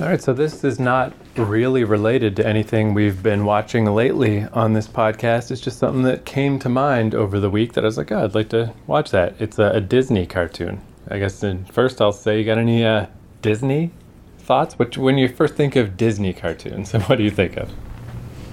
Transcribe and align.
All 0.00 0.06
right, 0.06 0.22
so 0.22 0.32
this 0.32 0.64
is 0.64 0.80
not 0.80 1.12
really 1.36 1.84
related 1.84 2.34
to 2.36 2.46
anything 2.46 2.94
we've 2.94 3.22
been 3.22 3.44
watching 3.44 3.84
lately 3.84 4.44
on 4.44 4.72
this 4.72 4.88
podcast. 4.88 5.50
It's 5.50 5.60
just 5.60 5.78
something 5.78 6.04
that 6.04 6.24
came 6.24 6.58
to 6.60 6.70
mind 6.70 7.14
over 7.14 7.38
the 7.38 7.50
week 7.50 7.74
that 7.74 7.84
I 7.84 7.86
was 7.86 7.98
like, 7.98 8.10
oh, 8.10 8.24
I'd 8.24 8.34
like 8.34 8.48
to 8.48 8.72
watch 8.86 9.10
that. 9.10 9.34
It's 9.38 9.58
a, 9.58 9.72
a 9.72 9.80
Disney 9.82 10.24
cartoon. 10.24 10.80
I 11.10 11.18
guess 11.18 11.40
then 11.40 11.66
first 11.66 12.00
I'll 12.00 12.12
say, 12.12 12.38
you 12.38 12.46
got 12.46 12.56
any 12.56 12.82
uh, 12.82 13.08
Disney 13.42 13.90
thoughts? 14.38 14.78
Which, 14.78 14.96
when 14.96 15.18
you 15.18 15.28
first 15.28 15.54
think 15.54 15.76
of 15.76 15.98
Disney 15.98 16.32
cartoons, 16.32 16.92
what 17.08 17.16
do 17.18 17.22
you 17.22 17.30
think 17.30 17.58
of? 17.58 17.70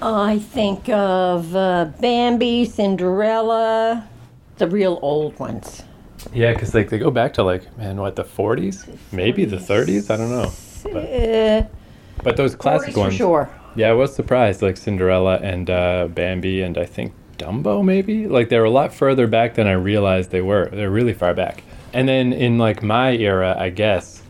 I 0.01 0.39
think 0.39 0.89
of 0.89 1.55
uh, 1.55 1.91
Bambi, 2.01 2.65
Cinderella, 2.65 4.05
the 4.57 4.67
real 4.67 4.99
old 5.01 5.39
ones. 5.39 5.83
Yeah, 6.33 6.51
because 6.51 6.73
like 6.73 6.89
they 6.89 6.97
go 6.97 7.09
back 7.09 7.35
to 7.35 7.43
like 7.43 7.77
man, 7.77 7.95
what 7.95 8.17
the 8.17 8.25
40s, 8.25 8.85
maybe 9.13 9.45
the 9.45 9.55
30s. 9.55 10.11
I 10.11 10.17
don't 10.17 10.29
know. 10.29 10.51
Uh, 10.95 11.63
But 12.23 12.37
those 12.37 12.55
classic 12.55 12.89
40s 12.89 12.93
for 12.93 12.99
ones. 13.01 13.13
sure. 13.15 13.49
Yeah, 13.75 13.89
I 13.89 13.93
was 13.93 14.15
surprised. 14.15 14.61
Like 14.61 14.77
Cinderella 14.77 15.37
and 15.37 15.69
uh, 15.69 16.07
Bambi, 16.07 16.61
and 16.61 16.77
I 16.77 16.85
think 16.85 17.13
Dumbo, 17.37 17.83
maybe. 17.83 18.27
Like 18.27 18.49
they 18.49 18.57
were 18.57 18.65
a 18.65 18.69
lot 18.71 18.93
further 18.93 19.27
back 19.27 19.53
than 19.55 19.67
I 19.67 19.73
realized 19.73 20.31
they 20.31 20.41
were. 20.41 20.69
They're 20.71 20.89
really 20.89 21.13
far 21.13 21.33
back. 21.33 21.63
And 21.93 22.07
then 22.09 22.33
in 22.33 22.57
like 22.57 22.81
my 22.81 23.11
era, 23.15 23.55
I 23.57 23.69
guess. 23.69 24.23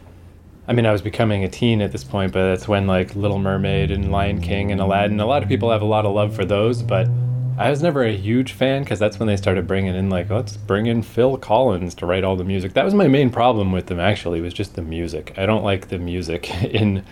I 0.68 0.74
mean, 0.74 0.86
I 0.86 0.92
was 0.92 1.02
becoming 1.02 1.46
a 1.46 1.48
teen 1.48 1.82
at 1.82 1.94
this 1.94 2.04
point, 2.04 2.34
but 2.34 2.44
that's 2.50 2.68
when 2.68 2.88
like 2.88 3.16
Little 3.16 3.40
Mermaid 3.40 3.90
and 3.90 4.12
Lion 4.12 4.42
King 4.42 4.72
and 4.74 4.82
Aladdin. 4.82 5.20
A 5.22 5.26
lot 5.26 5.42
of 5.42 5.48
people 5.48 5.72
have 5.72 5.82
a 5.82 5.86
lot 5.86 6.06
of 6.06 6.14
love 6.14 6.36
for 6.36 6.44
those, 6.44 6.84
but 6.84 7.08
I 7.58 7.72
was 7.72 7.82
never 7.82 8.04
a 8.04 8.16
huge 8.16 8.52
fan 8.52 8.84
because 8.84 9.00
that's 9.00 9.18
when 9.18 9.26
they 9.26 9.36
started 9.36 9.66
bringing 9.66 9.96
in 9.96 10.12
like 10.12 10.30
let's 10.30 10.56
bring 10.56 10.86
in 10.86 11.02
Phil 11.02 11.38
Collins 11.38 11.96
to 11.96 12.06
write 12.06 12.24
all 12.24 12.36
the 12.36 12.44
music. 12.44 12.74
That 12.74 12.86
was 12.86 12.94
my 12.94 13.08
main 13.08 13.32
problem 13.32 13.72
with 13.72 13.88
them 13.88 14.00
actually 14.00 14.42
was 14.42 14.54
just 14.54 14.76
the 14.76 14.84
music. 14.84 15.34
I 15.38 15.48
don't 15.48 15.64
like 15.64 15.88
the 15.88 15.98
music 15.98 16.52
in 16.64 17.04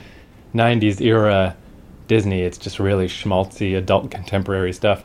90s 0.53 1.01
era 1.01 1.57
Disney. 2.07 2.41
It's 2.41 2.59
just 2.59 2.77
really 2.77 3.07
schmaltzy 3.07 3.75
adult 3.75 4.11
contemporary 4.11 4.71
stuff. 4.71 5.03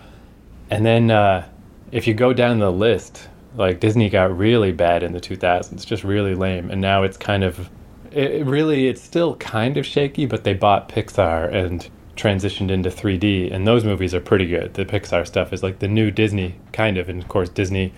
And 0.69 0.85
then 0.85 1.11
uh, 1.11 1.49
if 1.91 2.07
you 2.07 2.13
go 2.13 2.35
down 2.35 2.59
the 2.59 2.71
list, 2.71 3.29
like 3.57 3.81
Disney 3.81 4.11
got 4.11 4.37
really 4.37 4.73
bad 4.73 5.03
in 5.03 5.13
the 5.13 5.21
2000s, 5.21 5.87
just 5.87 6.05
really 6.05 6.35
lame. 6.35 6.71
And 6.71 6.83
now 6.83 7.03
it's 7.03 7.17
kind 7.17 7.45
of, 7.45 7.71
it, 8.13 8.31
it 8.33 8.47
really, 8.47 8.89
it's 8.89 9.01
still 9.01 9.37
kind 9.37 9.79
of 9.79 9.87
shaky, 9.87 10.27
but 10.27 10.45
they 10.45 10.53
bought 10.53 10.91
Pixar 10.91 11.53
and 11.53 11.89
transitioned 12.21 12.71
into 12.71 12.91
3D, 12.91 13.53
and 13.53 13.67
those 13.67 13.85
movies 13.85 14.15
are 14.15 14.21
pretty 14.21 14.47
good. 14.47 14.75
The 14.75 14.85
Pixar 14.85 15.27
stuff 15.27 15.53
is 15.53 15.63
like 15.63 15.79
the 15.79 15.89
new 15.89 16.11
Disney, 16.11 16.57
kind 16.73 16.99
of. 16.99 17.09
And 17.09 17.23
of 17.23 17.29
course, 17.29 17.49
Disney 17.49 17.93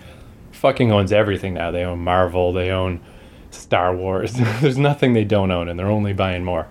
fucking 0.51 0.91
owns 0.91 1.11
everything 1.11 1.55
now. 1.55 1.71
They 1.71 1.83
own 1.83 1.99
Marvel, 1.99 2.53
they 2.53 2.71
own 2.71 3.01
Star 3.51 3.95
Wars. 3.95 4.33
There's 4.61 4.77
nothing 4.77 5.13
they 5.13 5.25
don't 5.25 5.51
own, 5.51 5.67
and 5.67 5.77
they're 5.79 5.87
only 5.87 6.13
buying 6.13 6.43
more 6.43 6.67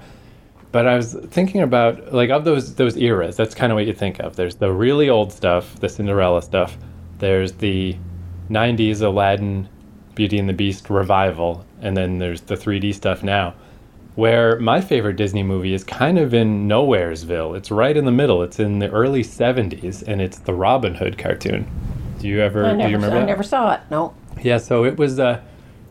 but 0.72 0.86
I 0.88 0.96
was 0.96 1.12
thinking 1.12 1.60
about 1.60 2.12
like 2.12 2.30
of 2.30 2.44
those 2.44 2.74
those 2.74 2.96
eras. 2.96 3.36
That's 3.36 3.54
kind 3.54 3.70
of 3.70 3.76
what 3.76 3.86
you 3.86 3.92
think 3.92 4.18
of. 4.18 4.36
There's 4.36 4.56
the 4.56 4.72
really 4.72 5.08
old 5.08 5.32
stuff, 5.32 5.78
the 5.78 5.88
Cinderella 5.88 6.42
stuff. 6.42 6.76
There's 7.18 7.52
the 7.52 7.96
'90s 8.50 9.02
Aladdin, 9.02 9.68
Beauty 10.14 10.38
and 10.38 10.48
the 10.48 10.54
Beast 10.54 10.88
revival, 10.90 11.64
and 11.82 11.96
then 11.96 12.18
there's 12.18 12.40
the 12.40 12.56
3D 12.56 12.94
stuff 12.94 13.22
now. 13.22 13.54
Where 14.14 14.58
my 14.60 14.80
favorite 14.82 15.16
Disney 15.16 15.42
movie 15.42 15.72
is 15.72 15.84
kind 15.84 16.18
of 16.18 16.34
in 16.34 16.68
Nowheresville. 16.68 17.56
It's 17.56 17.70
right 17.70 17.96
in 17.96 18.04
the 18.04 18.12
middle. 18.12 18.42
It's 18.42 18.60
in 18.60 18.78
the 18.78 18.90
early 18.90 19.22
'70s, 19.22 20.02
and 20.06 20.20
it's 20.20 20.38
the 20.38 20.52
Robin 20.52 20.94
Hood 20.94 21.16
cartoon. 21.16 21.66
Do 22.18 22.28
you 22.28 22.40
ever? 22.40 22.66
I 22.66 22.72
do 22.72 22.78
you 22.88 22.96
remember 22.96 23.16
I 23.16 23.20
that? 23.20 23.26
never 23.26 23.42
saw 23.42 23.72
it. 23.72 23.80
No. 23.90 24.14
Yeah, 24.42 24.58
so 24.58 24.84
it 24.84 24.98
was 24.98 25.18
uh, 25.18 25.40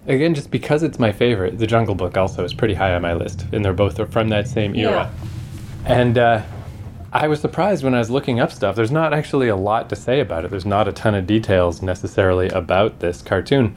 again 0.05 0.35
just 0.35 0.51
because 0.51 0.83
it's 0.83 0.99
my 0.99 1.11
favorite. 1.11 1.57
The 1.57 1.65
Jungle 1.65 1.95
Book 1.95 2.15
also 2.15 2.43
is 2.43 2.53
pretty 2.53 2.75
high 2.75 2.93
on 2.93 3.01
my 3.01 3.13
list, 3.13 3.45
and 3.53 3.65
they're 3.65 3.73
both 3.73 4.11
from 4.11 4.29
that 4.29 4.47
same 4.47 4.75
era. 4.75 5.11
Yeah. 5.85 5.93
And 5.93 6.17
uh, 6.19 6.43
I 7.11 7.27
was 7.27 7.41
surprised 7.41 7.83
when 7.83 7.95
I 7.95 7.99
was 7.99 8.11
looking 8.11 8.39
up 8.39 8.51
stuff. 8.51 8.75
There's 8.75 8.91
not 8.91 9.13
actually 9.13 9.47
a 9.47 9.55
lot 9.55 9.89
to 9.89 9.95
say 9.95 10.19
about 10.19 10.45
it. 10.45 10.51
There's 10.51 10.65
not 10.65 10.87
a 10.87 10.91
ton 10.93 11.15
of 11.15 11.25
details 11.25 11.81
necessarily 11.81 12.49
about 12.49 12.99
this 12.99 13.21
cartoon, 13.23 13.75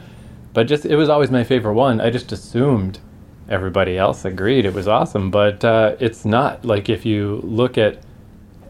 but 0.52 0.64
just 0.68 0.84
it 0.84 0.96
was 0.96 1.08
always 1.08 1.30
my 1.30 1.44
favorite 1.44 1.74
one. 1.74 1.98
I 2.00 2.10
just 2.10 2.30
assumed 2.30 2.98
everybody 3.48 3.98
else 3.98 4.24
agreed 4.24 4.64
it 4.64 4.74
was 4.74 4.88
awesome, 4.88 5.30
but 5.30 5.64
uh, 5.64 5.96
it's 6.00 6.24
not. 6.24 6.64
Like 6.64 6.88
if 6.88 7.04
you 7.04 7.40
look 7.44 7.78
at 7.78 7.98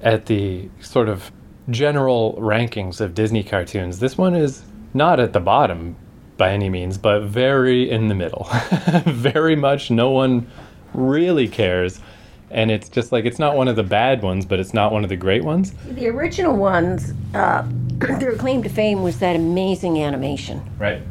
at 0.02 0.26
the 0.26 0.68
sort 0.80 1.08
of 1.08 1.30
general 1.70 2.34
rankings 2.38 3.00
of 3.00 3.14
Disney 3.14 3.42
cartoons, 3.42 3.98
this 3.98 4.18
one 4.18 4.34
is 4.34 4.64
not 4.92 5.18
at 5.18 5.32
the 5.32 5.40
bottom 5.40 5.96
by 6.36 6.50
any 6.50 6.68
means, 6.68 6.98
but 6.98 7.22
very 7.22 7.90
in 7.90 8.08
the 8.08 8.14
middle. 8.14 8.48
very 9.06 9.56
much 9.56 9.90
no 9.90 10.10
one 10.10 10.46
really 10.92 11.48
cares. 11.48 12.00
And 12.50 12.70
it's 12.70 12.88
just 12.88 13.10
like, 13.12 13.24
it's 13.24 13.38
not 13.38 13.56
one 13.56 13.66
of 13.66 13.76
the 13.76 13.82
bad 13.82 14.22
ones, 14.22 14.46
but 14.46 14.60
it's 14.60 14.74
not 14.74 14.92
one 14.92 15.02
of 15.02 15.08
the 15.08 15.16
great 15.16 15.42
ones. 15.42 15.72
The 15.90 16.08
original 16.08 16.56
ones, 16.56 17.12
uh, 17.34 17.66
their 18.18 18.36
claim 18.36 18.62
to 18.62 18.68
fame 18.68 19.02
was 19.02 19.18
that 19.18 19.34
amazing 19.36 20.00
animation. 20.00 20.62
Right. 20.78 21.02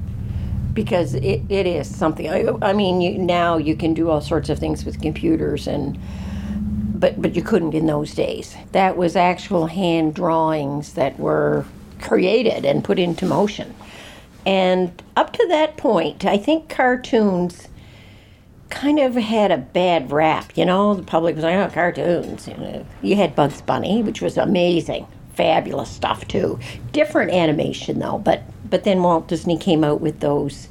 Because 0.74 1.14
it, 1.16 1.42
it 1.50 1.68
is 1.68 1.94
something. 1.94 2.30
I, 2.30 2.48
I 2.62 2.74
mean, 2.74 3.02
you, 3.02 3.18
now 3.18 3.58
you 3.58 3.76
can 3.76 3.94
do 3.94 4.10
all 4.10 4.22
sorts 4.22 4.50
of 4.50 4.60
things 4.60 4.86
with 4.86 5.02
computers, 5.02 5.68
and 5.68 6.00
but 6.96 7.22
but 7.22 7.36
you 7.36 7.42
couldn't 7.42 7.74
in 7.74 7.86
those 7.86 8.14
days. 8.14 8.56
That 8.72 8.98
was 8.98 9.16
actual 9.16 9.68
hand 9.68 10.16
drawings 10.16 10.94
that 10.94 11.20
were 11.20 11.66
created 12.02 12.66
and 12.66 12.84
put 12.84 13.00
into 13.00 13.26
motion. 13.26 13.74
And 14.46 15.02
up 15.16 15.32
to 15.34 15.48
that 15.50 15.78
point, 15.78 16.26
I 16.26 16.38
think 16.38 16.70
cartoons 16.70 17.70
kind 18.70 19.00
of 19.00 19.16
had 19.16 19.52
a 19.52 19.58
bad 19.58 20.12
rap. 20.12 20.58
You 20.58 20.66
know, 20.66 20.96
the 20.96 21.04
public 21.04 21.36
was 21.36 21.44
like, 21.44 21.56
"Oh, 21.56 21.70
cartoons." 21.74 22.48
You, 22.48 22.58
know. 22.58 22.86
you 23.02 23.16
had 23.16 23.36
Bugs 23.36 23.62
Bunny, 23.62 24.02
which 24.02 24.22
was 24.22 24.38
amazing, 24.38 25.08
fabulous 25.34 25.90
stuff 25.90 26.28
too. 26.28 26.60
Different 26.92 27.32
animation 27.32 28.00
though, 28.00 28.18
but 28.18 28.44
but 28.70 28.84
then 28.84 29.04
Walt 29.04 29.28
Disney 29.28 29.58
came 29.58 29.84
out 29.84 30.02
with 30.02 30.20
those 30.20 30.68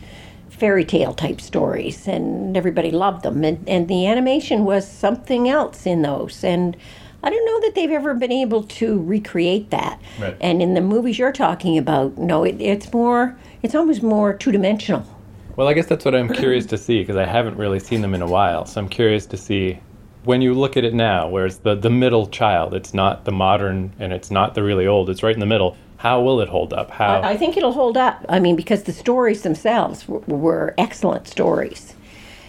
fairy 0.50 0.84
tale 0.84 1.14
type 1.14 1.40
stories, 1.40 2.06
and 2.06 2.56
everybody 2.56 2.90
loved 2.90 3.22
them. 3.24 3.44
And 3.44 3.68
and 3.68 3.88
the 3.88 4.06
animation 4.06 4.64
was 4.64 4.86
something 4.86 5.48
else 5.48 5.86
in 5.86 6.02
those, 6.02 6.44
and. 6.44 6.76
I 7.24 7.30
don't 7.30 7.44
know 7.46 7.60
that 7.60 7.76
they've 7.76 7.92
ever 7.92 8.14
been 8.14 8.32
able 8.32 8.64
to 8.64 9.00
recreate 9.00 9.70
that. 9.70 10.00
Right. 10.18 10.36
And 10.40 10.60
in 10.60 10.74
the 10.74 10.80
movies 10.80 11.20
you're 11.20 11.30
talking 11.30 11.78
about, 11.78 12.18
no, 12.18 12.42
it, 12.42 12.60
it's 12.60 12.92
more, 12.92 13.38
it's 13.62 13.76
almost 13.76 14.02
more 14.02 14.34
two 14.34 14.50
dimensional. 14.50 15.06
Well, 15.54 15.68
I 15.68 15.72
guess 15.72 15.86
that's 15.86 16.04
what 16.04 16.16
I'm 16.16 16.28
curious 16.32 16.66
to 16.66 16.76
see 16.76 16.98
because 16.98 17.14
I 17.14 17.24
haven't 17.24 17.56
really 17.56 17.78
seen 17.78 18.00
them 18.00 18.14
in 18.14 18.22
a 18.22 18.26
while. 18.26 18.66
So 18.66 18.80
I'm 18.80 18.88
curious 18.88 19.24
to 19.26 19.36
see 19.36 19.78
when 20.24 20.42
you 20.42 20.54
look 20.54 20.76
at 20.76 20.84
it 20.84 20.94
now, 20.94 21.28
where 21.28 21.46
it's 21.46 21.58
the, 21.58 21.74
the 21.74 21.90
middle 21.90 22.26
child, 22.26 22.74
it's 22.74 22.94
not 22.94 23.24
the 23.24 23.32
modern 23.32 23.92
and 23.98 24.12
it's 24.12 24.30
not 24.30 24.54
the 24.54 24.62
really 24.62 24.86
old, 24.86 25.10
it's 25.10 25.22
right 25.22 25.34
in 25.34 25.40
the 25.40 25.46
middle. 25.46 25.76
How 25.96 26.20
will 26.20 26.40
it 26.40 26.48
hold 26.48 26.72
up? 26.72 26.90
How? 26.90 27.20
I, 27.20 27.30
I 27.30 27.36
think 27.36 27.56
it'll 27.56 27.72
hold 27.72 27.96
up. 27.96 28.24
I 28.28 28.40
mean, 28.40 28.56
because 28.56 28.84
the 28.84 28.92
stories 28.92 29.42
themselves 29.42 30.08
were, 30.08 30.18
were 30.20 30.74
excellent 30.76 31.28
stories. 31.28 31.94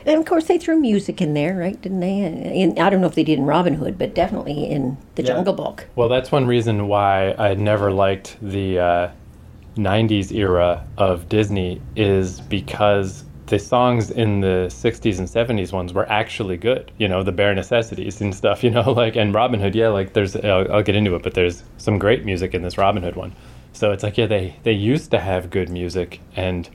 And 0.05 0.19
of 0.19 0.25
course, 0.25 0.45
they 0.47 0.57
threw 0.57 0.79
music 0.79 1.21
in 1.21 1.33
there, 1.33 1.55
right? 1.55 1.79
Didn't 1.79 2.01
they? 2.01 2.19
In, 2.19 2.77
I 2.79 2.89
don't 2.89 2.99
know 2.99 3.07
if 3.07 3.15
they 3.15 3.23
did 3.23 3.39
in 3.39 3.45
Robin 3.45 3.75
Hood, 3.75 3.97
but 3.97 4.13
definitely 4.13 4.65
in 4.69 4.97
The 5.15 5.23
Jungle 5.23 5.53
Book. 5.53 5.87
Well, 5.95 6.09
that's 6.09 6.31
one 6.31 6.45
reason 6.45 6.87
why 6.87 7.33
I 7.33 7.53
never 7.53 7.91
liked 7.91 8.37
the 8.41 8.79
uh, 8.79 9.11
90s 9.77 10.31
era 10.31 10.85
of 10.97 11.29
Disney 11.29 11.81
is 11.95 12.41
because 12.41 13.23
the 13.47 13.59
songs 13.59 14.09
in 14.09 14.41
the 14.41 14.67
60s 14.69 15.19
and 15.19 15.27
70s 15.27 15.73
ones 15.73 15.93
were 15.93 16.09
actually 16.09 16.57
good. 16.57 16.91
You 16.97 17.07
know, 17.07 17.23
the 17.23 17.31
bare 17.31 17.53
necessities 17.53 18.21
and 18.21 18.33
stuff, 18.33 18.63
you 18.63 18.69
know, 18.69 18.91
like, 18.91 19.15
and 19.15 19.33
Robin 19.33 19.59
Hood, 19.59 19.75
yeah, 19.75 19.89
like 19.89 20.13
there's, 20.13 20.35
I'll, 20.35 20.71
I'll 20.71 20.83
get 20.83 20.95
into 20.95 21.15
it, 21.15 21.23
but 21.23 21.33
there's 21.33 21.63
some 21.77 21.99
great 21.99 22.25
music 22.25 22.53
in 22.53 22.61
this 22.61 22.77
Robin 22.77 23.03
Hood 23.03 23.15
one. 23.15 23.33
So 23.73 23.91
it's 23.91 24.03
like, 24.03 24.17
yeah, 24.17 24.27
they, 24.27 24.55
they 24.63 24.71
used 24.71 25.11
to 25.11 25.19
have 25.19 25.49
good 25.49 25.69
music. 25.69 26.21
And 26.35 26.69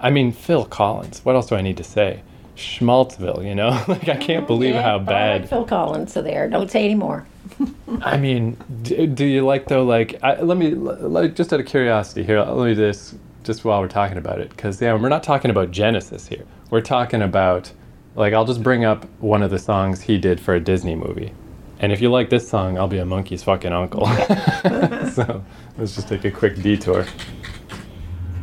I 0.00 0.10
mean, 0.10 0.32
Phil 0.32 0.64
Collins, 0.64 1.24
what 1.24 1.34
else 1.34 1.48
do 1.48 1.54
I 1.54 1.62
need 1.62 1.76
to 1.78 1.84
say? 1.84 2.22
Schmaltzville, 2.56 3.44
you 3.44 3.54
know? 3.54 3.70
like, 3.88 4.08
I 4.08 4.16
can't 4.16 4.44
oh, 4.44 4.46
believe 4.46 4.74
Yeah, 4.74 4.82
how 4.82 4.94
oh, 4.96 4.98
like 4.98 5.06
bad. 5.06 5.48
Phil 5.48 5.64
Collins 5.64 6.12
so 6.12 6.22
there. 6.22 6.48
Don't 6.48 6.70
say 6.70 6.84
anymore. 6.84 7.26
I 8.02 8.16
mean, 8.16 8.56
do, 8.82 9.06
do 9.06 9.24
you 9.24 9.46
like 9.46 9.68
though? 9.68 9.84
Like, 9.84 10.18
I, 10.22 10.40
let 10.40 10.58
me 10.58 10.74
like, 10.74 11.36
just 11.36 11.52
out 11.52 11.60
of 11.60 11.66
curiosity 11.66 12.24
here. 12.24 12.42
Let 12.42 12.66
me 12.66 12.74
just 12.74 13.14
just 13.46 13.64
while 13.64 13.80
we're 13.80 13.88
talking 13.88 14.18
about 14.18 14.40
it, 14.40 14.50
because 14.50 14.80
yeah, 14.82 14.92
we're 14.94 15.08
not 15.08 15.22
talking 15.22 15.50
about 15.50 15.70
Genesis 15.70 16.26
here. 16.26 16.44
We're 16.70 16.80
talking 16.80 17.22
about 17.22 17.72
like 18.14 18.32
I'll 18.32 18.44
just 18.44 18.62
bring 18.62 18.84
up 18.84 19.04
one 19.20 19.42
of 19.42 19.50
the 19.50 19.58
songs 19.58 20.02
he 20.02 20.18
did 20.18 20.40
for 20.40 20.54
a 20.54 20.60
Disney 20.60 20.94
movie, 20.94 21.32
and 21.78 21.92
if 21.92 22.00
you 22.00 22.10
like 22.10 22.28
this 22.28 22.48
song, 22.48 22.76
I'll 22.76 22.88
be 22.88 22.98
a 22.98 23.04
monkey's 23.04 23.44
fucking 23.44 23.72
uncle. 23.72 24.06
so 25.12 25.44
let's 25.78 25.94
just 25.94 26.08
take 26.08 26.24
a 26.24 26.30
quick 26.30 26.60
detour. 26.60 27.06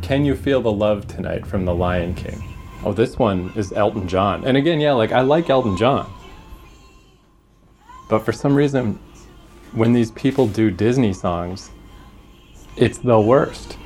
Can 0.02 0.24
you 0.24 0.34
feel 0.34 0.60
the 0.60 0.72
love 0.72 1.06
tonight 1.06 1.46
from 1.46 1.64
The 1.64 1.74
Lion 1.74 2.14
King? 2.14 2.42
Oh, 2.84 2.92
this 2.92 3.18
one 3.18 3.52
is 3.56 3.72
Elton 3.72 4.08
John, 4.08 4.44
and 4.44 4.56
again, 4.56 4.80
yeah, 4.80 4.92
like 4.92 5.12
I 5.12 5.20
like 5.20 5.50
Elton 5.50 5.76
John. 5.76 6.10
But 8.08 8.20
for 8.20 8.32
some 8.32 8.54
reason, 8.54 8.98
when 9.72 9.92
these 9.92 10.10
people 10.12 10.46
do 10.46 10.70
Disney 10.70 11.12
songs, 11.12 11.70
it's 12.76 12.98
the 12.98 13.20
worst. 13.20 13.78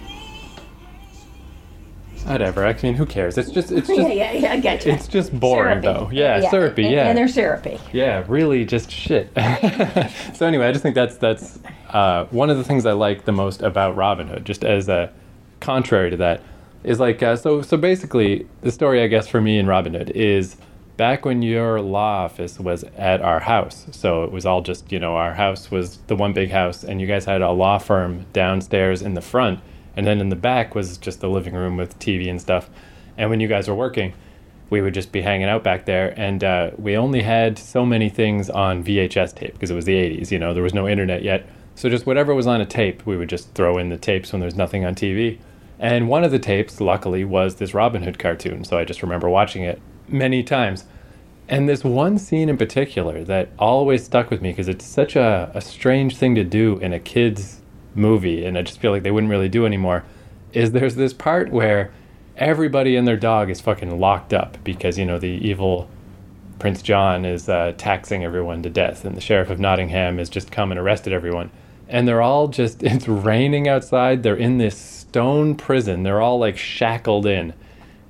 Whatever. 2.25 2.67
I 2.67 2.77
mean, 2.83 2.95
who 2.95 3.07
cares? 3.07 3.39
It's 3.39 3.51
just, 3.51 3.71
it's 3.73 3.87
just, 3.89 3.99
yeah, 4.01 4.09
yeah, 4.09 4.33
yeah, 4.33 4.53
I 4.53 4.61
get 4.61 4.85
you. 4.85 4.93
it's 4.93 5.09
just 5.09 5.39
boring 5.39 5.83
Syrupy. 5.83 5.87
though. 5.87 6.11
Yeah, 6.13 6.51
syrupy. 6.51 6.85
and, 6.85 6.93
Yeah, 6.95 7.09
and 7.09 7.19
they're 7.19 7.29
syrupy. 7.29 7.79
yeah, 7.93 8.25
really, 8.29 8.65
just 8.65 8.91
shit. 8.91 9.31
so 10.35 10.47
anyway, 10.47 10.67
I 10.67 10.73
just 10.73 10.83
think 10.83 10.95
that's 10.95 11.17
that's 11.17 11.59
uh, 11.91 12.25
one 12.27 12.51
of 12.51 12.59
the 12.59 12.65
things 12.65 12.87
I 12.87 12.93
like 12.93 13.25
the 13.25 13.33
most 13.33 13.63
about 13.63 13.97
Robin 13.97 14.29
Hood. 14.29 14.45
Just 14.45 14.65
as 14.65 14.89
a 14.89 15.13
contrary 15.61 16.11
to 16.11 16.17
that, 16.19 16.43
is 16.85 17.01
like 17.01 17.23
uh, 17.23 17.37
so. 17.37 17.63
So 17.63 17.77
basically, 17.77 18.47
the 18.61 18.71
story 18.73 19.03
I 19.03 19.07
guess 19.07 19.27
for 19.29 19.41
me 19.41 19.59
in 19.59 19.67
Robin 19.67 19.95
Hood 19.95 20.11
is 20.11 20.57
back 20.97 21.25
when 21.25 21.43
your 21.43 21.81
law 21.81 22.25
office 22.25 22.59
was 22.59 22.83
at 22.97 23.21
our 23.23 23.39
house. 23.41 23.87
So 23.93 24.25
it 24.25 24.33
was 24.33 24.45
all 24.45 24.63
just 24.63 24.91
you 24.93 24.99
know 24.99 25.17
our 25.17 25.35
house 25.35 25.71
was 25.71 25.99
the 26.09 26.17
one 26.17 26.33
big 26.33 26.51
house, 26.51 26.85
and 26.85 27.01
you 27.01 27.07
guys 27.07 27.25
had 27.25 27.41
a 27.43 27.51
law 27.51 27.79
firm 27.79 28.27
downstairs 28.33 29.01
in 29.03 29.15
the 29.15 29.21
front, 29.23 29.61
and 29.99 30.07
then 30.07 30.21
in 30.21 30.29
the 30.29 30.37
back 30.37 30.77
was 30.77 30.97
just 30.97 31.21
the 31.21 31.29
living 31.29 31.55
room 31.55 31.77
with 31.77 31.99
TV 31.99 32.31
and 32.31 32.41
stuff. 32.41 32.71
And 33.17 33.31
when 33.31 33.41
you 33.41 33.49
guys 33.49 33.67
were 33.67 33.75
working, 33.75 34.15
we 34.71 34.81
would 34.81 34.95
just 34.95 35.11
be 35.11 35.23
hanging 35.23 35.49
out 35.49 35.65
back 35.65 35.87
there. 35.87 36.15
And 36.17 36.45
uh, 36.45 36.71
we 36.79 36.97
only 36.97 37.21
had 37.21 37.59
so 37.59 37.85
many 37.85 38.09
things 38.09 38.49
on 38.49 38.85
vhs 38.85 39.35
tape 39.35 39.55
because 39.55 39.73
it 39.73 39.75
was 39.75 39.87
the 39.87 39.97
80s 39.97 40.31
you 40.31 40.39
know 40.39 40.55
there 40.55 40.63
was 40.63 40.73
no 40.73 40.87
internet 40.89 41.25
yet. 41.25 41.49
So 41.75 41.91
just 41.91 42.07
whatever 42.07 42.33
was 42.33 42.47
on 42.47 42.61
a 42.61 42.67
tape 42.67 43.07
we 43.07 43.17
would 43.17 43.29
just 43.29 43.53
throw 43.55 43.77
in 43.77 43.89
the 43.89 43.97
tapes 43.97 44.33
when 44.33 44.39
there's 44.41 44.55
nothing 44.55 44.85
on 44.85 44.95
tv 44.95 45.39
and 45.81 46.09
one 46.09 46.23
of 46.23 46.31
the 46.31 46.39
tapes 46.39 46.81
luckily 46.81 47.25
was 47.25 47.57
this 47.57 47.75
robin 47.75 48.05
hood 48.05 48.21
cartoon. 48.21 48.63
So 48.63 48.79
i 48.79 48.85
just 48.85 49.03
remember 49.03 49.29
watching 49.29 49.65
it 49.65 49.83
many 50.07 50.45
times. 50.45 50.85
And 51.49 51.69
this 51.69 51.83
one 51.83 52.19
scene 52.19 52.49
in 52.49 52.57
particular 52.57 53.25
that 53.25 53.49
always 53.59 54.05
stuck 54.05 54.31
with 54.31 54.43
me 54.43 54.51
because 54.51 54.69
it's 54.69 54.85
such 54.85 55.17
a, 55.17 55.51
a 55.55 55.61
strange 55.61 56.17
thing 56.17 56.37
to 56.37 56.45
do 56.45 56.79
in 56.79 56.93
a 56.93 57.01
kid's 57.01 57.58
movie 57.99 58.45
and 58.45 58.57
i 58.57 58.63
just 58.63 58.81
feel 58.81 58.93
like 58.93 59.03
they 59.03 59.11
wouldn't 59.11 59.31
really 59.31 59.49
do 59.49 59.67
anymore 59.67 60.05
is 60.53 60.73
there's 60.73 60.95
this 60.95 61.13
part 61.13 61.51
where 61.51 61.93
everybody 62.37 62.97
and 62.97 63.07
their 63.07 63.17
dog 63.17 63.51
is 63.51 63.61
fucking 63.61 63.99
locked 63.99 64.33
up 64.33 64.57
because 64.65 64.97
you 64.97 65.05
know 65.05 65.19
the 65.19 65.29
evil 65.29 65.89
Prince 66.59 66.83
John 66.83 67.25
is 67.25 67.49
uh, 67.49 67.73
taxing 67.77 68.25
everyone 68.25 68.63
to 68.65 68.71
death, 68.71 69.05
and 69.05 69.17
the 69.17 69.21
sheriff 69.21 69.51
of 69.51 69.61
Nottingham 69.61 70.19
has 70.19 70.29
just 70.29 70.51
come 70.51 70.73
and 70.73 70.79
arrested 70.79 71.13
everyone, 71.13 71.51
and 71.89 72.07
they're 72.07 72.23
all 72.23 72.49
just 72.49 72.83
it's 72.83 73.09
raining 73.09 73.69
outside. 73.69 74.23
They're 74.23 74.37
in 74.37 74.59
this 74.59 74.77
stone 74.77 75.55
prison. 75.55 76.03
They're 76.03 76.21
all 76.21 76.39
like 76.39 76.57
shackled 76.57 77.27
in, 77.27 77.55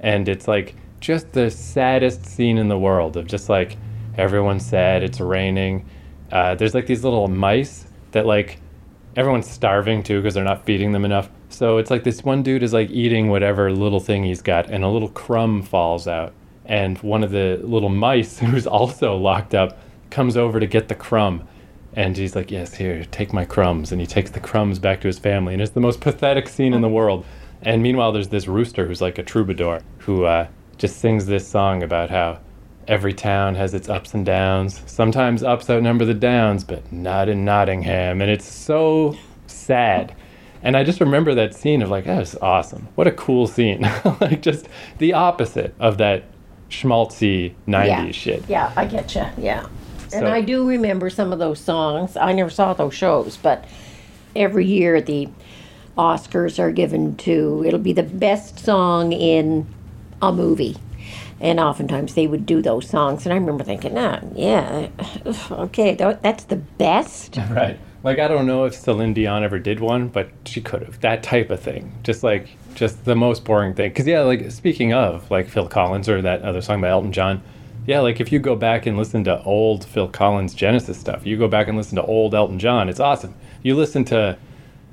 and 0.01 0.29
it's 0.29 0.49
like 0.49 0.75
just 1.01 1.33
the 1.33 1.51
saddest 1.51 2.27
scene 2.27 2.59
in 2.59 2.69
the 2.69 2.79
world 2.79 3.17
of 3.17 3.27
just 3.27 3.49
like 3.49 3.77
everyone's 4.17 4.67
sad. 4.67 5.03
It's 5.03 5.21
raining. 5.21 5.87
Uh, 6.33 6.55
there's 6.55 6.75
like 6.75 6.87
these 6.87 7.05
little 7.05 7.29
mice 7.29 7.87
that 8.13 8.27
like 8.27 8.59
everyone's 9.19 9.51
starving 9.51 10.01
too 10.01 10.21
because 10.23 10.35
they're 10.35 10.45
not 10.45 10.65
feeding 10.65 10.93
them 10.93 11.05
enough. 11.05 11.29
So 11.49 11.79
it's 11.79 11.91
like 11.91 12.05
this 12.05 12.23
one 12.23 12.45
dude 12.45 12.63
is 12.63 12.73
like 12.73 12.89
eating 12.91 13.29
whatever 13.29 13.73
little 13.73 13.99
thing 13.99 14.23
he's 14.23 14.41
got, 14.41 14.71
and 14.71 14.85
a 14.85 14.89
little 14.89 15.09
crumb 15.09 15.61
falls 15.63 16.07
out. 16.07 16.33
And 16.67 16.97
one 16.99 17.25
of 17.25 17.33
the 17.33 17.59
little 17.65 17.89
mice, 17.89 18.39
who's 18.39 18.67
also 18.67 19.17
locked 19.17 19.55
up, 19.55 19.77
comes 20.11 20.37
over 20.37 20.61
to 20.61 20.67
get 20.67 20.87
the 20.87 20.95
crumb. 20.95 21.47
And 21.95 22.17
he's 22.17 22.37
like, 22.37 22.53
Yes, 22.53 22.75
here, 22.75 23.05
take 23.07 23.33
my 23.33 23.45
crumbs. 23.45 23.91
And 23.91 24.01
he 24.01 24.07
takes 24.07 24.31
the 24.31 24.41
crumbs 24.41 24.79
back 24.79 25.01
to 25.01 25.09
his 25.09 25.19
family. 25.19 25.53
And 25.53 25.61
it's 25.61 25.73
the 25.73 25.81
most 25.81 26.01
pathetic 26.01 26.49
scene 26.49 26.73
in 26.73 26.81
the 26.81 26.89
world. 26.89 27.27
And 27.63 27.83
meanwhile, 27.83 28.13
there's 28.13 28.29
this 28.29 28.47
rooster 28.47 28.87
who's 28.87 29.01
like 29.01 29.19
a 29.19 29.25
troubadour 29.25 29.83
who 29.99 30.27
uh, 30.27 30.47
just 30.77 30.99
sings 31.01 31.27
this 31.27 31.49
song 31.49 31.83
about 31.83 32.09
how 32.09 32.39
every 32.89 33.13
town 33.13 33.55
has 33.55 33.75
its 33.75 33.89
ups 33.89 34.15
and 34.15 34.25
downs. 34.25 34.83
Sometimes 34.87 35.43
ups 35.43 35.69
outnumber 35.71 36.05
the 36.05 36.15
downs, 36.15 36.65
but 36.65 36.91
not 36.91 37.29
in 37.29 37.45
Nottingham. 37.45 38.21
And 38.21 38.31
it's 38.31 38.51
so 38.51 39.17
sad. 39.47 40.15
And 40.63 40.77
I 40.77 40.83
just 40.83 41.01
remember 41.01 41.35
that 41.35 41.55
scene 41.55 41.83
of 41.83 41.91
like, 41.91 42.07
that 42.07 42.19
was 42.19 42.35
awesome. 42.37 42.89
What 42.95 43.07
a 43.07 43.13
cool 43.13 43.47
scene. 43.47 43.83
like 44.21 44.43
just 44.43 44.67
the 44.97 45.13
opposite 45.13 45.75
of 45.79 45.99
that 45.99 46.25
schmaltzy 46.71 47.55
90s 47.69 47.87
yeah. 47.87 48.11
shit. 48.11 48.45
Yeah, 48.49 48.73
I 48.75 48.87
get 48.87 49.15
you. 49.15 49.27
Yeah. 49.39 49.67
And 50.01 50.11
So- 50.11 50.33
I 50.33 50.41
do 50.41 50.67
remember 50.67 51.11
some 51.11 51.33
of 51.33 51.39
those 51.39 51.61
songs. 51.61 52.17
I 52.17 52.33
never 52.33 52.51
saw 52.51 52.73
those 52.73 52.95
shows, 52.95 53.37
but 53.37 53.67
every 54.35 54.65
year 54.65 55.01
the 55.01 55.29
Oscars 55.97 56.59
are 56.59 56.73
given 56.73 57.17
to, 57.17 57.63
it'll 57.67 57.79
be 57.79 57.93
the 57.93 58.03
best 58.03 58.59
song 58.59 59.13
in 59.13 59.67
a 60.23 60.33
movie. 60.33 60.77
And 61.41 61.61
oftentimes 61.61 62.15
they 62.15 62.27
would 62.27 62.47
do 62.47 62.61
those 62.63 62.89
songs. 62.89 63.25
And 63.25 63.33
I 63.33 63.37
remember 63.37 63.65
thinking, 63.65 63.97
ah, 63.97 64.21
yeah, 64.35 64.89
okay, 65.51 65.95
that's 65.95 66.45
the 66.45 66.57
best. 66.57 67.39
Right. 67.51 67.79
Like 68.05 68.21
I 68.21 68.29
don't 68.29 68.47
know 68.47 68.65
if 68.65 68.75
Celine 68.75 69.13
Dion 69.13 69.43
ever 69.43 69.59
did 69.59 69.81
one, 69.81 70.09
but 70.09 70.31
she 70.45 70.61
could 70.61 70.83
have. 70.83 71.01
That 71.01 71.23
type 71.23 71.51
of 71.51 71.61
thing. 71.61 71.93
Just 72.05 72.23
like 72.23 72.57
just 72.75 73.05
the 73.05 73.17
most 73.17 73.45
boring 73.45 73.75
thing. 73.75 73.93
Cuz 73.93 74.07
yeah, 74.07 74.21
like 74.21 74.51
speaking 74.53 74.93
of 74.93 75.29
like 75.31 75.49
Phil 75.49 75.67
Collins 75.67 76.09
or 76.09 76.23
that 76.23 76.43
other 76.43 76.61
song 76.61 76.81
by 76.81 76.89
Elton 76.89 77.13
John, 77.13 77.43
yeah, 77.87 78.01
like 78.01 78.21
if 78.21 78.31
you 78.31 78.39
go 78.39 78.55
back 78.55 78.87
and 78.87 78.97
listen 78.97 79.25
to 79.25 79.43
old 79.43 79.85
Phil 79.85 80.09
Collins 80.09 80.55
Genesis 80.55 80.99
stuff, 80.99 81.27
you 81.27 81.37
go 81.37 81.49
back 81.49 81.67
and 81.69 81.77
listen 81.77 81.97
to 81.97 82.03
old 82.03 82.35
Elton 82.35 82.59
John, 82.59 82.89
it's 82.89 83.01
awesome. 83.01 83.35
You 83.63 83.75
listen 83.75 84.05
to 84.07 84.37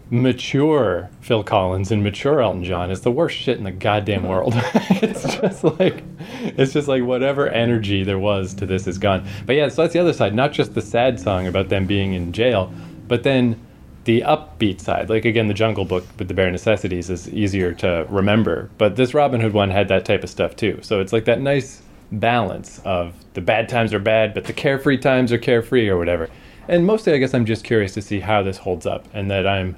mature 0.10 1.10
Phil 1.22 1.44
Collins 1.44 1.92
and 1.92 2.04
mature 2.04 2.42
Elton 2.42 2.64
John, 2.64 2.92
it's 2.92 3.02
the 3.02 3.12
worst 3.12 3.36
shit 3.36 3.58
in 3.58 3.64
the 3.64 3.72
goddamn 3.72 4.22
mm-hmm. 4.22 4.30
world. 4.30 4.54
it's 5.02 5.36
just 5.38 5.64
like 5.64 6.04
it's 6.20 6.74
just 6.74 6.88
like 6.88 7.04
whatever 7.04 7.48
energy 7.48 8.04
there 8.04 8.20
was 8.20 8.54
to 8.56 8.66
this 8.66 8.88
is 8.88 8.98
gone. 8.98 9.28
But 9.46 9.56
yeah, 9.56 9.70
so 9.70 9.82
that's 9.82 9.94
the 9.94 10.00
other 10.00 10.14
side, 10.14 10.36
not 10.36 10.52
just 10.52 10.74
the 10.74 10.82
sad 10.82 11.20
song 11.20 11.48
about 11.48 11.70
them 11.70 11.86
being 11.86 12.14
in 12.14 12.32
jail, 12.34 12.72
but 13.08 13.24
then 13.24 13.60
the 14.06 14.22
upbeat 14.22 14.80
side. 14.80 15.10
Like 15.10 15.26
again, 15.26 15.48
the 15.48 15.54
Jungle 15.54 15.86
Book 15.86 16.06
with 16.20 16.28
the 16.28 16.34
bare 16.34 16.52
necessities 16.52 17.10
is 17.10 17.28
easier 17.30 17.74
to 17.74 18.06
remember, 18.10 18.70
but 18.78 18.96
this 18.96 19.14
Robin 19.14 19.42
Hood 19.42 19.54
one 19.54 19.72
had 19.72 19.88
that 19.88 20.06
type 20.06 20.24
of 20.24 20.30
stuff 20.30 20.56
too. 20.56 20.80
So 20.84 21.02
it's 21.02 21.12
like 21.12 21.26
that 21.26 21.42
nice 21.42 21.82
balance 22.12 22.80
of 22.86 23.14
the 23.34 23.42
bad 23.42 23.68
times 23.68 23.94
are 23.94 24.00
bad, 24.00 24.36
but 24.36 24.46
the 24.46 24.54
carefree 24.54 25.00
times 25.00 25.32
are 25.32 25.40
carefree 25.40 25.90
or 25.90 25.98
whatever. 25.98 26.30
And 26.68 26.86
mostly, 26.86 27.14
I 27.14 27.18
guess 27.18 27.34
I'm 27.34 27.46
just 27.46 27.64
curious 27.64 27.94
to 27.94 28.02
see 28.02 28.20
how 28.20 28.42
this 28.42 28.58
holds 28.58 28.86
up, 28.86 29.08
and 29.14 29.30
that 29.30 29.46
I'm 29.46 29.76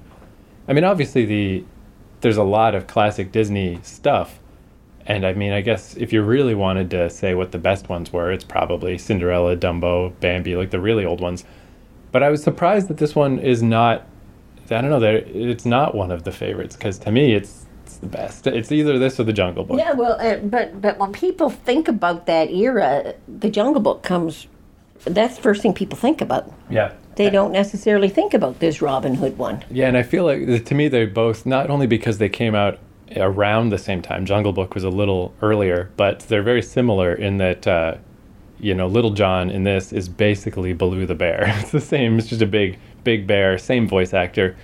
I 0.68 0.74
mean, 0.74 0.84
obviously 0.84 1.25
the 1.25 1.64
there's 2.22 2.38
a 2.38 2.44
lot 2.44 2.75
of 2.75 2.88
classic 2.88 3.31
Disney 3.31 3.80
stuff, 3.84 4.40
and 5.06 5.25
I 5.25 5.34
mean, 5.34 5.54
I 5.54 5.62
guess 5.62 5.96
if 5.96 6.12
you 6.12 6.22
really 6.22 6.56
wanted 6.56 6.90
to 6.92 7.10
say 7.10 7.34
what 7.34 7.52
the 7.52 7.58
best 7.58 7.90
ones 7.90 8.12
were, 8.12 8.31
it's 8.31 8.44
probably 8.44 8.98
Cinderella, 8.98 9.56
Dumbo, 9.56 10.14
Bambi, 10.19 10.56
like 10.56 10.72
the 10.72 10.81
really 10.81 11.06
old 11.06 11.22
ones. 11.22 11.46
But 12.12 12.24
I 12.24 12.30
was 12.30 12.42
surprised 12.44 12.88
that 12.90 12.98
this 12.98 13.16
one 13.16 13.40
is 13.40 13.62
not. 13.62 14.08
I 14.66 14.81
don't 14.81 14.90
know 14.90 15.00
that 15.00 15.14
it's 15.14 15.66
not 15.66 15.96
one 15.96 16.12
of 16.12 16.24
the 16.24 16.31
favorites 16.31 16.75
because 16.75 17.00
to 17.00 17.12
me 17.12 17.34
it's 17.34 17.68
it's 17.86 17.98
the 17.98 18.08
best. 18.08 18.48
It's 18.48 18.72
either 18.72 19.00
this 19.00 19.18
or 19.18 19.24
the 19.24 19.31
Jungle 19.31 19.64
Book. 19.64 19.80
Yeah, 19.80 19.94
well, 19.94 20.19
uh, 20.19 20.38
but 20.38 20.81
but 20.81 20.98
when 21.00 21.14
people 21.14 21.50
think 21.50 21.88
about 21.88 22.25
that 22.25 22.50
era, 22.50 23.16
the 23.28 23.50
Jungle 23.50 23.81
Book 23.81 24.04
comes. 24.04 24.48
That's 25.06 25.38
the 25.38 25.42
first 25.42 25.62
thing 25.62 25.74
people 25.74 25.97
think 25.97 26.19
about. 26.19 26.52
Yeah. 26.69 26.94
They 27.18 27.30
don't 27.30 27.52
necessarily 27.52 28.09
think 28.09 28.33
about 28.33 28.59
this 28.59 28.81
Robin 28.81 29.16
Hood 29.16 29.38
one. 29.38 29.66
Yeah, 29.71 29.88
and 29.88 29.97
I 29.97 30.04
feel 30.04 30.26
like 30.26 30.66
to 30.66 30.76
me 30.76 30.88
they're 30.88 31.07
both 31.07 31.45
not 31.45 31.69
only 31.69 31.88
because 31.88 32.19
they 32.19 32.30
came 32.30 32.56
out 32.56 32.80
around 33.16 33.69
the 33.69 33.78
same 33.78 34.02
time. 34.02 34.26
Jungle 34.26 34.54
Book 34.54 34.76
was 34.76 34.83
a 34.83 34.90
little 34.90 35.33
earlier, 35.42 35.90
but 35.97 36.19
they're 36.21 36.44
very 36.44 36.62
similar 36.62 37.14
in 37.14 37.38
that 37.38 37.68
uh, 37.68 37.97
you 38.59 38.74
know 38.74 38.88
Little 38.88 39.12
John 39.12 39.50
in 39.50 39.64
this 39.64 39.92
is 39.92 40.07
basically 40.07 40.74
Baloo 40.74 41.06
the 41.06 41.16
bear. 41.16 41.45
It's 41.59 41.71
the 41.71 41.81
same. 41.81 42.18
It's 42.18 42.28
just 42.28 42.42
a 42.42 42.47
big 42.47 42.78
big 43.04 43.28
bear, 43.28 43.57
same 43.57 43.88
voice 43.88 44.14
actor. 44.14 44.56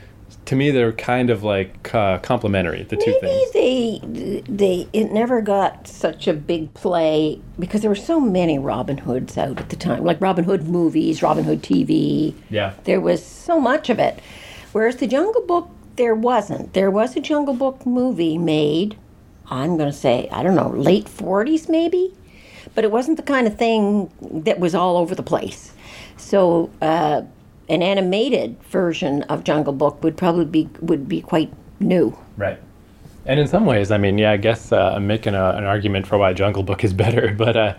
To 0.45 0.55
me, 0.57 0.71
they're 0.71 0.91
kind 0.91 1.29
of 1.29 1.41
like 1.43 1.93
uh, 1.95 2.17
complementary. 2.19 2.83
The 2.83 2.97
two 2.97 3.17
Maybe 3.21 3.45
things. 3.45 3.51
they 3.53 4.41
they 4.47 4.87
it 4.91 5.11
never 5.11 5.41
got 5.41 5.87
such 5.87 6.27
a 6.27 6.33
big 6.33 6.73
play 6.73 7.39
because 7.57 7.81
there 7.81 7.89
were 7.89 7.95
so 7.95 8.19
many 8.19 8.59
Robin 8.59 8.97
Hoods 8.97 9.37
out 9.37 9.59
at 9.59 9.69
the 9.69 9.75
time, 9.77 10.03
like 10.03 10.19
Robin 10.19 10.43
Hood 10.43 10.67
movies, 10.67 11.23
Robin 11.23 11.45
Hood 11.45 11.61
TV. 11.63 12.33
Yeah. 12.49 12.73
There 12.83 12.99
was 12.99 13.25
so 13.25 13.59
much 13.59 13.89
of 13.89 13.99
it. 13.99 14.19
Whereas 14.73 14.97
the 14.97 15.07
Jungle 15.07 15.41
Book, 15.43 15.69
there 15.95 16.15
wasn't. 16.15 16.73
There 16.73 16.91
was 16.91 17.15
a 17.15 17.19
Jungle 17.21 17.53
Book 17.53 17.85
movie 17.85 18.37
made, 18.37 18.97
I'm 19.47 19.77
going 19.77 19.91
to 19.91 19.97
say, 19.97 20.27
I 20.31 20.41
don't 20.43 20.55
know, 20.55 20.69
late 20.69 21.05
40s 21.05 21.69
maybe? 21.69 22.13
But 22.75 22.83
it 22.83 22.91
wasn't 22.91 23.17
the 23.17 23.23
kind 23.23 23.45
of 23.45 23.57
thing 23.57 24.11
that 24.45 24.59
was 24.59 24.73
all 24.73 24.97
over 24.97 25.13
the 25.13 25.23
place. 25.23 25.73
So, 26.17 26.71
uh, 26.81 27.21
an 27.69 27.81
animated 27.81 28.61
version 28.63 29.23
of 29.23 29.43
Jungle 29.43 29.73
Book 29.73 30.03
would 30.03 30.17
probably 30.17 30.45
be 30.45 30.69
would 30.81 31.07
be 31.07 31.21
quite 31.21 31.53
new. 31.79 32.17
Right. 32.37 32.59
And 33.25 33.39
in 33.39 33.47
some 33.47 33.65
ways, 33.65 33.89
I 33.89 33.97
mean, 33.97 34.17
yeah, 34.17 34.31
I 34.31 34.37
guess 34.37 34.71
uh, 34.71 34.93
I'm 34.95 35.07
making 35.07 35.33
a, 35.33 35.51
an 35.51 35.63
argument 35.63 36.07
for 36.07 36.17
why 36.17 36.33
Jungle 36.33 36.63
Book 36.63 36.83
is 36.83 36.93
better, 37.05 37.33
but 37.33 37.55
uh, 37.55 37.75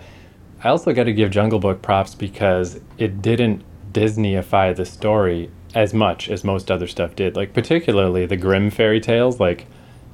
I 0.62 0.68
also 0.68 0.92
got 0.92 1.04
to 1.04 1.12
give 1.12 1.30
Jungle 1.30 1.58
Book 1.58 1.82
props 1.82 2.14
because 2.14 2.80
it 2.98 3.20
didn't 3.20 3.62
Disneyify 3.92 4.74
the 4.74 4.86
story 4.86 5.50
as 5.74 5.92
much 5.92 6.28
as 6.30 6.44
most 6.44 6.70
other 6.70 6.86
stuff 6.86 7.14
did. 7.14 7.36
Like, 7.36 7.52
particularly 7.52 8.26
the 8.26 8.36
Grimm 8.36 8.70
fairy 8.70 9.00
tales. 9.00 9.38
Like, 9.38 9.66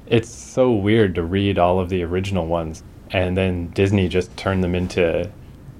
it's 0.07 0.29
so 0.29 0.71
weird 0.71 1.15
to 1.15 1.23
read 1.23 1.57
all 1.57 1.79
of 1.79 1.89
the 1.89 2.03
original 2.03 2.45
ones, 2.45 2.83
and 3.11 3.37
then 3.37 3.69
Disney 3.69 4.09
just 4.09 4.35
turned 4.35 4.63
them 4.63 4.75
into 4.75 5.31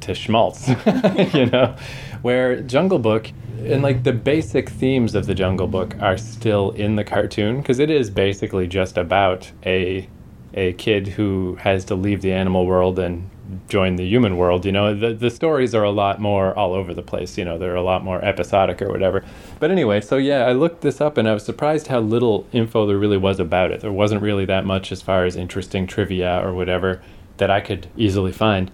to 0.01 0.15
schmaltz, 0.15 0.67
you 1.33 1.45
know. 1.47 1.75
Where 2.21 2.61
Jungle 2.61 2.99
Book 2.99 3.31
and 3.59 3.81
like 3.83 4.03
the 4.03 4.13
basic 4.13 4.69
themes 4.69 5.15
of 5.15 5.25
the 5.25 5.35
Jungle 5.35 5.67
Book 5.67 5.95
are 5.99 6.17
still 6.17 6.71
in 6.71 6.95
the 6.95 7.03
cartoon 7.03 7.57
because 7.57 7.79
it 7.79 7.89
is 7.89 8.09
basically 8.09 8.67
just 8.67 8.97
about 8.97 9.51
a 9.65 10.07
a 10.53 10.73
kid 10.73 11.07
who 11.07 11.55
has 11.61 11.85
to 11.85 11.95
leave 11.95 12.21
the 12.21 12.33
animal 12.33 12.65
world 12.65 12.99
and 12.99 13.29
join 13.67 13.95
the 13.95 14.05
human 14.05 14.37
world. 14.37 14.65
You 14.65 14.71
know, 14.71 14.93
the 14.93 15.13
the 15.13 15.29
stories 15.29 15.75
are 15.75 15.83
a 15.83 15.91
lot 15.91 16.19
more 16.19 16.57
all 16.57 16.73
over 16.73 16.93
the 16.93 17.01
place. 17.01 17.37
You 17.37 17.45
know, 17.45 17.57
they're 17.57 17.75
a 17.75 17.83
lot 17.83 18.03
more 18.03 18.23
episodic 18.23 18.81
or 18.81 18.89
whatever. 18.89 19.23
But 19.59 19.71
anyway, 19.71 20.01
so 20.01 20.17
yeah, 20.17 20.45
I 20.45 20.53
looked 20.53 20.81
this 20.81 21.01
up 21.01 21.17
and 21.17 21.27
I 21.27 21.33
was 21.33 21.45
surprised 21.45 21.87
how 21.87 21.99
little 21.99 22.47
info 22.51 22.85
there 22.85 22.97
really 22.97 23.17
was 23.17 23.39
about 23.39 23.71
it. 23.71 23.81
There 23.81 23.91
wasn't 23.91 24.21
really 24.21 24.45
that 24.45 24.65
much 24.65 24.91
as 24.91 25.01
far 25.01 25.25
as 25.25 25.35
interesting 25.35 25.87
trivia 25.87 26.41
or 26.43 26.53
whatever 26.53 27.01
that 27.37 27.49
I 27.49 27.61
could 27.61 27.87
easily 27.97 28.31
find. 28.31 28.71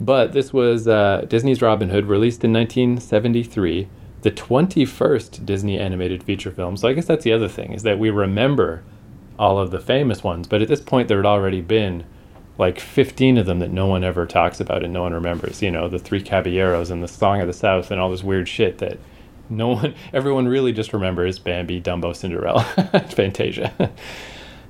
But 0.00 0.32
this 0.32 0.52
was 0.52 0.86
uh, 0.86 1.26
Disney's 1.28 1.60
Robin 1.60 1.90
Hood, 1.90 2.06
released 2.06 2.44
in 2.44 2.52
1973, 2.52 3.88
the 4.22 4.30
21st 4.30 5.44
Disney 5.44 5.78
animated 5.78 6.22
feature 6.22 6.50
film. 6.50 6.76
So 6.76 6.88
I 6.88 6.92
guess 6.92 7.06
that's 7.06 7.24
the 7.24 7.32
other 7.32 7.48
thing 7.48 7.72
is 7.72 7.82
that 7.82 7.98
we 7.98 8.10
remember 8.10 8.82
all 9.38 9.58
of 9.58 9.70
the 9.70 9.80
famous 9.80 10.22
ones, 10.22 10.46
but 10.48 10.62
at 10.62 10.68
this 10.68 10.80
point 10.80 11.08
there 11.08 11.18
had 11.18 11.26
already 11.26 11.60
been 11.60 12.04
like 12.58 12.80
15 12.80 13.38
of 13.38 13.46
them 13.46 13.60
that 13.60 13.70
no 13.70 13.86
one 13.86 14.02
ever 14.02 14.26
talks 14.26 14.60
about 14.60 14.82
and 14.82 14.92
no 14.92 15.02
one 15.02 15.14
remembers. 15.14 15.62
You 15.62 15.70
know, 15.70 15.88
the 15.88 15.98
Three 15.98 16.20
Caballeros 16.20 16.90
and 16.90 17.02
the 17.02 17.08
Song 17.08 17.40
of 17.40 17.46
the 17.46 17.52
South 17.52 17.90
and 17.90 18.00
all 18.00 18.10
this 18.10 18.24
weird 18.24 18.48
shit 18.48 18.78
that 18.78 18.98
no 19.48 19.68
one, 19.68 19.94
everyone 20.12 20.48
really 20.48 20.72
just 20.72 20.92
remembers 20.92 21.38
Bambi, 21.38 21.80
Dumbo, 21.80 22.14
Cinderella, 22.14 22.64
Fantasia. 23.10 23.90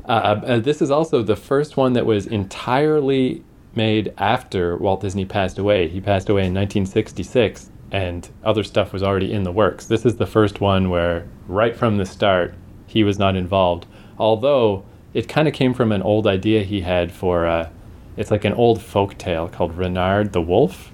Uh, 0.08 0.40
uh, 0.46 0.58
this 0.58 0.80
is 0.80 0.90
also 0.90 1.22
the 1.22 1.36
first 1.36 1.76
one 1.76 1.92
that 1.92 2.06
was 2.06 2.26
entirely 2.26 3.44
made 3.78 4.12
after 4.18 4.76
Walt 4.76 5.00
Disney 5.00 5.24
passed 5.24 5.56
away. 5.56 5.88
He 5.88 6.00
passed 6.00 6.28
away 6.28 6.42
in 6.42 6.52
1966, 6.52 7.70
and 7.92 8.28
other 8.44 8.64
stuff 8.64 8.92
was 8.92 9.04
already 9.04 9.32
in 9.32 9.44
the 9.44 9.52
works. 9.52 9.86
This 9.86 10.04
is 10.04 10.16
the 10.16 10.26
first 10.26 10.60
one 10.60 10.90
where, 10.90 11.26
right 11.46 11.74
from 11.74 11.96
the 11.96 12.04
start, 12.04 12.54
he 12.86 13.04
was 13.04 13.18
not 13.18 13.36
involved. 13.36 13.86
Although 14.18 14.84
it 15.14 15.28
kind 15.28 15.46
of 15.46 15.54
came 15.54 15.72
from 15.72 15.92
an 15.92 16.02
old 16.02 16.26
idea 16.26 16.64
he 16.64 16.80
had 16.80 17.12
for, 17.12 17.46
uh, 17.46 17.70
it's 18.16 18.32
like 18.32 18.44
an 18.44 18.52
old 18.54 18.82
folk 18.82 19.16
tale 19.16 19.48
called 19.48 19.78
Reynard 19.78 20.32
the 20.32 20.42
Wolf. 20.42 20.92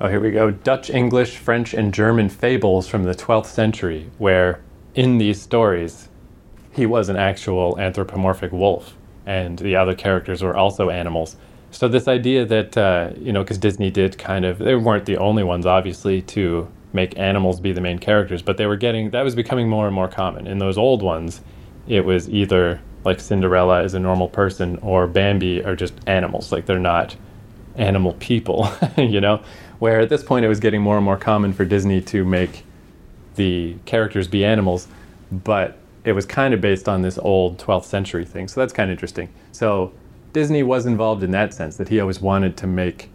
Oh, 0.00 0.08
here 0.08 0.20
we 0.20 0.30
go. 0.30 0.52
Dutch, 0.52 0.90
English, 0.90 1.36
French, 1.36 1.74
and 1.74 1.92
German 1.92 2.28
fables 2.28 2.86
from 2.86 3.02
the 3.02 3.14
12th 3.14 3.46
century, 3.46 4.10
where 4.18 4.60
in 4.94 5.18
these 5.18 5.42
stories, 5.42 6.08
he 6.70 6.86
was 6.86 7.08
an 7.08 7.16
actual 7.16 7.78
anthropomorphic 7.78 8.52
wolf, 8.52 8.96
and 9.26 9.58
the 9.58 9.74
other 9.74 9.94
characters 9.94 10.42
were 10.42 10.56
also 10.56 10.90
animals. 10.90 11.36
So 11.74 11.88
this 11.88 12.06
idea 12.06 12.46
that 12.46 12.76
uh, 12.76 13.10
you 13.18 13.32
know, 13.32 13.42
because 13.42 13.58
Disney 13.58 13.90
did 13.90 14.16
kind 14.16 14.44
of, 14.44 14.58
they 14.58 14.76
weren't 14.76 15.06
the 15.06 15.16
only 15.16 15.42
ones, 15.42 15.66
obviously, 15.66 16.22
to 16.22 16.68
make 16.92 17.18
animals 17.18 17.58
be 17.58 17.72
the 17.72 17.80
main 17.80 17.98
characters, 17.98 18.42
but 18.42 18.56
they 18.56 18.66
were 18.66 18.76
getting 18.76 19.10
that 19.10 19.22
was 19.22 19.34
becoming 19.34 19.68
more 19.68 19.86
and 19.86 19.94
more 19.94 20.06
common. 20.06 20.46
In 20.46 20.58
those 20.58 20.78
old 20.78 21.02
ones, 21.02 21.40
it 21.88 22.04
was 22.04 22.28
either 22.30 22.80
like 23.04 23.18
Cinderella 23.18 23.82
is 23.82 23.94
a 23.94 23.98
normal 23.98 24.28
person 24.28 24.78
or 24.82 25.08
Bambi 25.08 25.64
are 25.64 25.74
just 25.74 25.94
animals, 26.06 26.52
like 26.52 26.66
they're 26.66 26.78
not 26.78 27.16
animal 27.74 28.12
people, 28.14 28.70
you 28.96 29.20
know. 29.20 29.42
Where 29.80 30.00
at 30.00 30.08
this 30.08 30.22
point 30.22 30.44
it 30.44 30.48
was 30.48 30.60
getting 30.60 30.80
more 30.80 30.96
and 30.96 31.04
more 31.04 31.16
common 31.16 31.52
for 31.52 31.64
Disney 31.64 32.00
to 32.02 32.24
make 32.24 32.64
the 33.34 33.74
characters 33.84 34.28
be 34.28 34.44
animals, 34.44 34.86
but 35.32 35.76
it 36.04 36.12
was 36.12 36.24
kind 36.24 36.54
of 36.54 36.60
based 36.60 36.88
on 36.88 37.02
this 37.02 37.18
old 37.18 37.58
12th 37.58 37.86
century 37.86 38.24
thing. 38.24 38.46
So 38.46 38.60
that's 38.60 38.72
kind 38.72 38.90
of 38.90 38.94
interesting. 38.94 39.28
So 39.50 39.92
Disney 40.34 40.64
was 40.64 40.84
involved 40.84 41.22
in 41.22 41.30
that 41.30 41.54
sense 41.54 41.76
that 41.76 41.88
he 41.88 42.00
always 42.00 42.20
wanted 42.20 42.56
to 42.56 42.66
make 42.66 43.08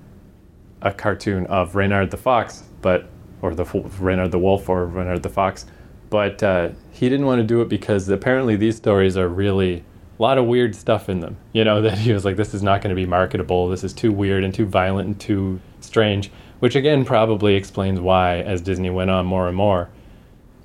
a 0.81 0.93
cartoon 0.93 1.45
of 1.47 1.75
Reynard 1.75 2.11
the 2.11 2.17
Fox, 2.17 2.63
but 2.81 3.09
or 3.41 3.53
the 3.53 3.65
Reynard 3.99 4.31
the 4.31 4.39
Wolf 4.39 4.69
or 4.69 4.85
Reynard 4.85 5.21
the 5.21 5.29
Fox, 5.29 5.65
but 6.09 6.41
uh, 6.41 6.69
he 6.91 7.09
didn't 7.09 7.25
want 7.25 7.39
to 7.39 7.43
do 7.43 7.61
it 7.61 7.67
because 7.67 8.07
apparently 8.07 8.55
these 8.55 8.77
stories 8.77 9.17
are 9.17 9.27
really 9.27 9.83
a 10.17 10.21
lot 10.21 10.37
of 10.37 10.45
weird 10.45 10.73
stuff 10.73 11.09
in 11.09 11.19
them. 11.19 11.35
You 11.51 11.65
know 11.65 11.81
that 11.83 11.97
he 11.97 12.13
was 12.13 12.23
like, 12.23 12.37
this 12.37 12.53
is 12.53 12.63
not 12.63 12.81
going 12.81 12.95
to 12.95 12.99
be 12.99 13.05
marketable. 13.05 13.67
This 13.67 13.83
is 13.83 13.91
too 13.91 14.13
weird 14.13 14.45
and 14.45 14.53
too 14.53 14.65
violent 14.65 15.07
and 15.07 15.19
too 15.19 15.59
strange. 15.81 16.31
Which 16.59 16.75
again 16.75 17.03
probably 17.03 17.55
explains 17.55 17.99
why, 17.99 18.37
as 18.37 18.61
Disney 18.61 18.89
went 18.89 19.09
on 19.09 19.25
more 19.25 19.47
and 19.49 19.57
more, 19.57 19.89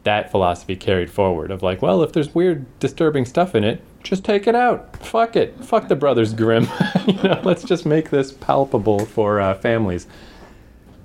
that 0.04 0.30
philosophy 0.30 0.76
carried 0.76 1.10
forward 1.10 1.50
of 1.50 1.62
like, 1.62 1.82
well, 1.82 2.02
if 2.02 2.12
there's 2.12 2.34
weird, 2.34 2.66
disturbing 2.78 3.24
stuff 3.24 3.54
in 3.54 3.64
it, 3.64 3.82
just 4.02 4.24
take 4.24 4.46
it 4.46 4.54
out. 4.54 4.96
Fuck 4.98 5.34
it. 5.34 5.62
Fuck 5.64 5.88
the 5.88 5.96
Brothers 5.96 6.32
Grimm. 6.32 6.68
you 7.06 7.14
know, 7.22 7.40
let's 7.42 7.64
just 7.64 7.86
make 7.86 8.10
this 8.10 8.30
palpable 8.32 9.04
for 9.04 9.40
uh, 9.40 9.54
families. 9.54 10.06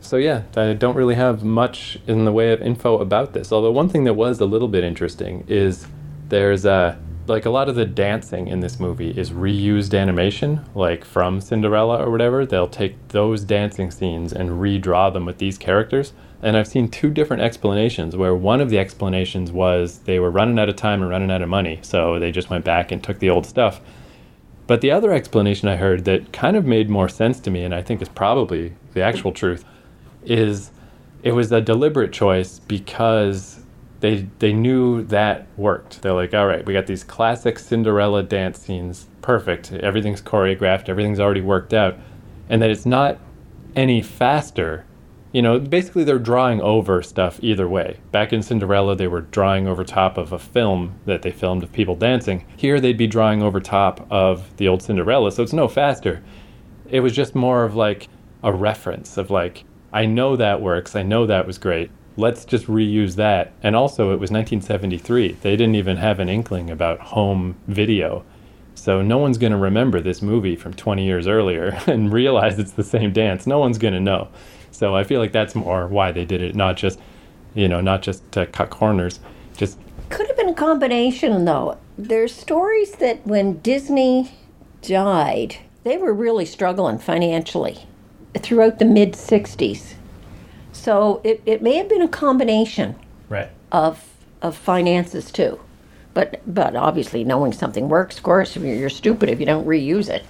So 0.01 0.17
yeah, 0.17 0.43
I 0.55 0.73
don't 0.73 0.95
really 0.95 1.15
have 1.15 1.43
much 1.43 1.99
in 2.07 2.25
the 2.25 2.31
way 2.31 2.51
of 2.51 2.61
info 2.61 2.99
about 2.99 3.33
this. 3.33 3.51
Although 3.51 3.71
one 3.71 3.89
thing 3.89 4.03
that 4.05 4.13
was 4.13 4.39
a 4.39 4.45
little 4.45 4.67
bit 4.67 4.83
interesting 4.83 5.43
is 5.47 5.87
there's 6.29 6.65
uh, 6.65 6.95
like 7.27 7.45
a 7.45 7.49
lot 7.49 7.69
of 7.69 7.75
the 7.75 7.85
dancing 7.85 8.47
in 8.47 8.59
this 8.59 8.79
movie 8.79 9.11
is 9.11 9.31
reused 9.31 9.97
animation, 9.97 10.65
like 10.73 11.05
from 11.05 11.39
Cinderella 11.41 12.03
or 12.03 12.09
whatever. 12.09 12.45
They'll 12.45 12.67
take 12.67 13.09
those 13.09 13.43
dancing 13.43 13.91
scenes 13.91 14.33
and 14.33 14.49
redraw 14.49 15.13
them 15.13 15.25
with 15.25 15.37
these 15.37 15.57
characters. 15.57 16.13
And 16.41 16.55
I've 16.55 16.67
seen 16.67 16.87
two 16.87 17.09
different 17.09 17.43
explanations 17.43 18.15
where 18.15 18.33
one 18.33 18.61
of 18.61 18.69
the 18.69 18.79
explanations 18.79 19.51
was 19.51 19.99
they 19.99 20.19
were 20.19 20.31
running 20.31 20.57
out 20.57 20.69
of 20.69 20.77
time 20.77 21.01
and 21.01 21.09
running 21.09 21.31
out 21.31 21.41
of 21.41 21.49
money, 21.49 21.79
so 21.81 22.17
they 22.17 22.31
just 22.31 22.49
went 22.49 22.63
back 22.63 22.91
and 22.91 23.03
took 23.03 23.19
the 23.19 23.29
old 23.29 23.45
stuff. 23.45 23.81
But 24.65 24.81
the 24.81 24.91
other 24.91 25.11
explanation 25.11 25.67
I 25.67 25.75
heard 25.75 26.05
that 26.05 26.31
kind 26.31 26.55
of 26.55 26.65
made 26.65 26.89
more 26.89 27.09
sense 27.09 27.39
to 27.41 27.51
me, 27.51 27.63
and 27.63 27.73
I 27.73 27.81
think 27.81 28.01
is 28.01 28.09
probably 28.09 28.75
the 28.93 29.01
actual 29.01 29.31
truth, 29.31 29.65
is 30.23 30.71
it 31.23 31.31
was 31.33 31.51
a 31.51 31.59
deliberate 31.59 32.13
choice 32.13 32.59
because 32.59 33.59
they 33.99 34.27
they 34.39 34.53
knew 34.53 35.03
that 35.05 35.47
worked. 35.57 36.01
They're 36.01 36.13
like, 36.13 36.33
all 36.33 36.47
right, 36.47 36.65
we 36.65 36.73
got 36.73 36.87
these 36.87 37.03
classic 37.03 37.59
Cinderella 37.59 38.23
dance 38.23 38.59
scenes, 38.59 39.07
perfect. 39.21 39.73
Everything's 39.73 40.21
choreographed, 40.21 40.87
everything's 40.87 41.19
already 41.19 41.41
worked 41.41 41.73
out, 41.73 41.97
and 42.47 42.61
that 42.61 42.69
it's 42.69 42.85
not 42.85 43.17
any 43.75 44.01
faster 44.01 44.85
you 45.31 45.41
know, 45.41 45.59
basically 45.59 46.03
they're 46.03 46.17
drawing 46.17 46.59
over 46.61 47.03
stuff 47.03 47.39
either 47.41 47.67
way. 47.67 47.99
Back 48.11 48.33
in 48.33 48.41
Cinderella, 48.41 48.95
they 48.95 49.07
were 49.07 49.21
drawing 49.21 49.67
over 49.67 49.83
top 49.83 50.17
of 50.17 50.33
a 50.33 50.39
film 50.39 50.99
that 51.05 51.21
they 51.21 51.31
filmed 51.31 51.63
of 51.63 51.71
people 51.71 51.95
dancing. 51.95 52.45
Here, 52.57 52.79
they'd 52.79 52.97
be 52.97 53.07
drawing 53.07 53.43
over 53.43 53.59
top 53.59 54.07
of 54.09 54.55
the 54.57 54.67
old 54.67 54.81
Cinderella, 54.81 55.31
so 55.31 55.43
it's 55.43 55.53
no 55.53 55.67
faster. 55.67 56.23
It 56.89 57.01
was 57.01 57.13
just 57.13 57.35
more 57.35 57.63
of 57.63 57.75
like 57.75 58.07
a 58.43 58.51
reference 58.51 59.17
of 59.17 59.29
like, 59.29 59.65
I 59.93 60.05
know 60.05 60.35
that 60.35 60.61
works, 60.61 60.95
I 60.95 61.03
know 61.03 61.27
that 61.27 61.45
was 61.45 61.57
great. 61.57 61.91
Let's 62.17 62.43
just 62.43 62.65
reuse 62.65 63.15
that. 63.15 63.53
And 63.61 63.75
also, 63.75 64.11
it 64.11 64.19
was 64.19 64.31
1973. 64.31 65.33
They 65.41 65.55
didn't 65.55 65.75
even 65.75 65.97
have 65.97 66.19
an 66.19 66.27
inkling 66.27 66.69
about 66.69 66.99
home 66.99 67.55
video. 67.67 68.25
So 68.75 69.01
no 69.01 69.17
one's 69.17 69.37
going 69.37 69.51
to 69.51 69.57
remember 69.57 70.01
this 70.01 70.21
movie 70.21 70.55
from 70.55 70.73
20 70.73 71.05
years 71.05 71.27
earlier 71.27 71.79
and 71.87 72.11
realize 72.11 72.57
it's 72.57 72.71
the 72.71 72.83
same 72.83 73.13
dance. 73.13 73.45
No 73.45 73.59
one's 73.59 73.77
going 73.77 73.93
to 73.93 73.99
know. 73.99 74.29
So 74.79 74.95
I 74.95 75.03
feel 75.03 75.19
like 75.19 75.33
that's 75.33 75.55
more 75.55 75.87
why 75.87 76.13
they 76.13 76.23
did 76.23 76.41
it, 76.41 76.55
not 76.55 76.77
just, 76.77 77.01
you 77.53 77.67
know, 77.67 77.81
not 77.81 78.01
just 78.01 78.31
to 78.31 78.45
cut 78.45 78.69
corners. 78.69 79.19
Just 79.57 79.77
could 80.07 80.25
have 80.27 80.37
been 80.37 80.47
a 80.47 80.53
combination, 80.53 81.43
though. 81.43 81.77
There's 81.97 82.33
stories 82.33 82.93
that 82.93 83.27
when 83.27 83.59
Disney 83.59 84.31
died, 84.81 85.57
they 85.83 85.97
were 85.97 86.13
really 86.13 86.45
struggling 86.45 86.97
financially 86.97 87.79
throughout 88.37 88.79
the 88.79 88.85
mid 88.85 89.15
60s. 89.15 89.95
So 90.71 91.19
it, 91.25 91.41
it 91.45 91.61
may 91.61 91.75
have 91.75 91.89
been 91.89 92.01
a 92.01 92.07
combination 92.07 92.95
right. 93.27 93.49
of 93.73 94.01
of 94.41 94.55
finances 94.55 95.29
too. 95.29 95.59
But 96.13 96.41
but 96.47 96.77
obviously 96.77 97.25
knowing 97.25 97.51
something 97.51 97.89
works, 97.89 98.15
of 98.15 98.23
course, 98.23 98.55
you're 98.55 98.89
stupid 98.89 99.27
if 99.27 99.41
you 99.41 99.45
don't 99.45 99.67
reuse 99.67 100.07
it. 100.07 100.23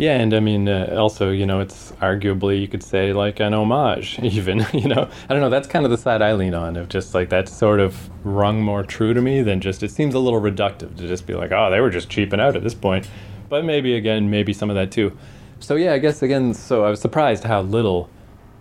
Yeah, 0.00 0.16
and 0.16 0.32
I 0.32 0.40
mean, 0.40 0.66
uh, 0.66 0.96
also, 0.96 1.30
you 1.30 1.44
know, 1.44 1.60
it's 1.60 1.92
arguably 2.00 2.58
you 2.58 2.68
could 2.68 2.82
say 2.82 3.12
like 3.12 3.38
an 3.38 3.52
homage, 3.52 4.18
even. 4.22 4.64
You 4.72 4.88
know, 4.88 5.10
I 5.28 5.34
don't 5.34 5.42
know. 5.42 5.50
That's 5.50 5.68
kind 5.68 5.84
of 5.84 5.90
the 5.90 5.98
side 5.98 6.22
I 6.22 6.32
lean 6.32 6.54
on 6.54 6.78
of 6.78 6.88
just 6.88 7.12
like 7.12 7.28
that's 7.28 7.52
sort 7.52 7.80
of 7.80 8.08
rung 8.24 8.62
more 8.62 8.82
true 8.82 9.12
to 9.12 9.20
me 9.20 9.42
than 9.42 9.60
just. 9.60 9.82
It 9.82 9.90
seems 9.90 10.14
a 10.14 10.18
little 10.18 10.40
reductive 10.40 10.96
to 10.96 11.06
just 11.06 11.26
be 11.26 11.34
like, 11.34 11.52
oh, 11.52 11.70
they 11.70 11.80
were 11.80 11.90
just 11.90 12.08
cheaping 12.08 12.40
out 12.40 12.56
at 12.56 12.62
this 12.62 12.72
point. 12.72 13.10
But 13.50 13.66
maybe 13.66 13.94
again, 13.94 14.30
maybe 14.30 14.54
some 14.54 14.70
of 14.70 14.76
that 14.76 14.90
too. 14.90 15.14
So 15.58 15.76
yeah, 15.76 15.92
I 15.92 15.98
guess 15.98 16.22
again, 16.22 16.54
so 16.54 16.82
I 16.84 16.88
was 16.88 17.00
surprised 17.02 17.44
how 17.44 17.60
little 17.60 18.08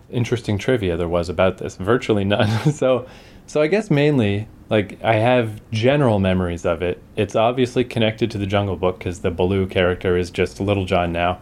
interesting 0.10 0.58
trivia 0.58 0.98
there 0.98 1.08
was 1.08 1.30
about 1.30 1.60
this. 1.60 1.78
Virtually 1.78 2.26
none. 2.26 2.74
so, 2.74 3.08
so 3.48 3.62
I 3.62 3.68
guess 3.68 3.90
mainly 3.90 4.50
like 4.70 5.04
I 5.04 5.16
have 5.16 5.62
general 5.72 6.20
memories 6.20 6.66
of 6.66 6.82
it. 6.82 7.02
It's 7.16 7.36
obviously 7.36 7.84
connected 7.84 8.30
to 8.32 8.38
the 8.38 8.46
Jungle 8.46 8.76
Book 8.76 9.00
because 9.00 9.20
the 9.22 9.32
Baloo 9.32 9.66
character 9.68 10.16
is 10.16 10.30
just 10.30 10.60
Little 10.60 10.86
John 10.86 11.12
now, 11.12 11.40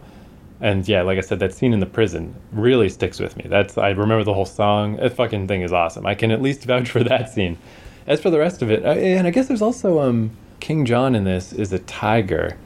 and 0.60 0.86
yeah, 0.88 1.02
like 1.02 1.18
I 1.18 1.20
said, 1.20 1.38
that 1.40 1.54
scene 1.54 1.72
in 1.72 1.80
the 1.80 1.86
prison 1.86 2.34
really 2.52 2.88
sticks 2.88 3.20
with 3.20 3.36
me. 3.36 3.44
That's 3.48 3.76
I 3.78 3.90
remember 3.90 4.24
the 4.24 4.34
whole 4.34 4.46
song. 4.46 4.96
That 4.96 5.14
fucking 5.14 5.46
thing 5.46 5.62
is 5.62 5.72
awesome. 5.72 6.06
I 6.06 6.14
can 6.14 6.30
at 6.30 6.42
least 6.42 6.64
vouch 6.64 6.90
for 6.90 7.04
that 7.04 7.32
scene. 7.32 7.58
As 8.06 8.20
for 8.20 8.30
the 8.30 8.38
rest 8.38 8.62
of 8.62 8.70
it, 8.70 8.84
I, 8.86 8.94
and 8.94 9.26
I 9.26 9.30
guess 9.30 9.48
there's 9.48 9.62
also 9.62 10.00
um 10.00 10.30
King 10.60 10.84
John 10.84 11.14
in 11.14 11.24
this 11.24 11.52
is 11.52 11.72
a 11.72 11.78
tiger, 11.80 12.56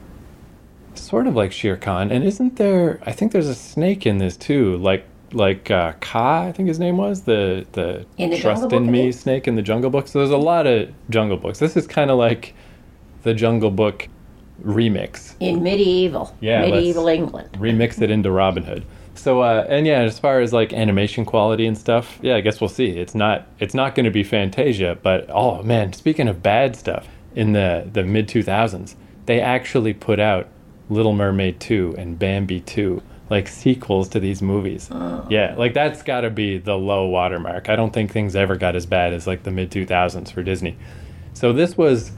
sort 0.95 1.27
of 1.27 1.35
like 1.35 1.51
Shere 1.51 1.77
Khan, 1.77 2.11
and 2.11 2.23
isn't 2.23 2.55
there? 2.55 2.99
I 3.05 3.11
think 3.11 3.31
there's 3.31 3.49
a 3.49 3.55
snake 3.55 4.05
in 4.05 4.17
this 4.17 4.37
too, 4.37 4.77
like 4.77 5.05
like 5.33 5.71
uh, 5.71 5.93
Kaa, 5.99 6.43
I 6.43 6.51
think 6.51 6.67
his 6.67 6.79
name 6.79 6.97
was 6.97 7.21
the 7.23 7.65
the, 7.73 8.05
the 8.17 8.37
Trust 8.37 8.71
in 8.71 8.91
Me 8.91 9.11
snake 9.11 9.47
in 9.47 9.55
the 9.55 9.61
Jungle 9.61 9.89
Book. 9.89 10.07
So 10.07 10.19
there's 10.19 10.31
a 10.31 10.37
lot 10.37 10.67
of 10.67 10.89
Jungle 11.09 11.37
Books. 11.37 11.59
This 11.59 11.75
is 11.75 11.87
kind 11.87 12.11
of 12.11 12.17
like 12.17 12.53
the 13.23 13.33
Jungle 13.33 13.71
Book 13.71 14.07
remix. 14.63 15.35
In 15.39 15.63
medieval, 15.63 16.35
Yeah, 16.39 16.61
medieval 16.61 17.07
England. 17.07 17.49
remix 17.53 18.01
it 18.01 18.09
into 18.11 18.31
Robin 18.31 18.63
Hood. 18.63 18.85
So 19.15 19.41
uh, 19.41 19.65
and 19.69 19.85
yeah, 19.85 19.99
as 20.01 20.19
far 20.19 20.39
as 20.39 20.53
like 20.53 20.73
animation 20.73 21.25
quality 21.25 21.65
and 21.65 21.77
stuff, 21.77 22.19
yeah, 22.21 22.35
I 22.35 22.41
guess 22.41 22.59
we'll 22.59 22.69
see. 22.69 22.89
It's 22.97 23.15
not 23.15 23.47
it's 23.59 23.73
not 23.73 23.95
going 23.95 24.05
to 24.05 24.11
be 24.11 24.23
Fantasia, 24.23 24.97
but 25.01 25.29
oh 25.29 25.61
man, 25.63 25.93
speaking 25.93 26.27
of 26.27 26.41
bad 26.41 26.75
stuff, 26.75 27.07
in 27.35 27.53
the 27.53 27.87
the 27.91 28.03
mid 28.03 28.27
two 28.27 28.43
thousands, 28.43 28.95
they 29.25 29.39
actually 29.39 29.93
put 29.93 30.19
out 30.19 30.47
Little 30.89 31.13
Mermaid 31.13 31.59
two 31.59 31.95
and 31.97 32.17
Bambi 32.17 32.59
two 32.61 33.01
like 33.29 33.47
sequels 33.47 34.09
to 34.09 34.19
these 34.19 34.41
movies. 34.41 34.89
Yeah, 35.29 35.55
like 35.57 35.73
that's 35.73 36.03
got 36.03 36.21
to 36.21 36.29
be 36.29 36.57
the 36.57 36.77
low 36.77 37.07
watermark. 37.07 37.69
I 37.69 37.75
don't 37.75 37.91
think 37.93 38.11
things 38.11 38.35
ever 38.35 38.55
got 38.55 38.75
as 38.75 38.85
bad 38.85 39.13
as 39.13 39.27
like 39.27 39.43
the 39.43 39.51
mid 39.51 39.71
two 39.71 39.85
thousands 39.85 40.31
for 40.31 40.43
Disney. 40.43 40.77
So 41.33 41.53
this 41.53 41.77
was 41.77 42.11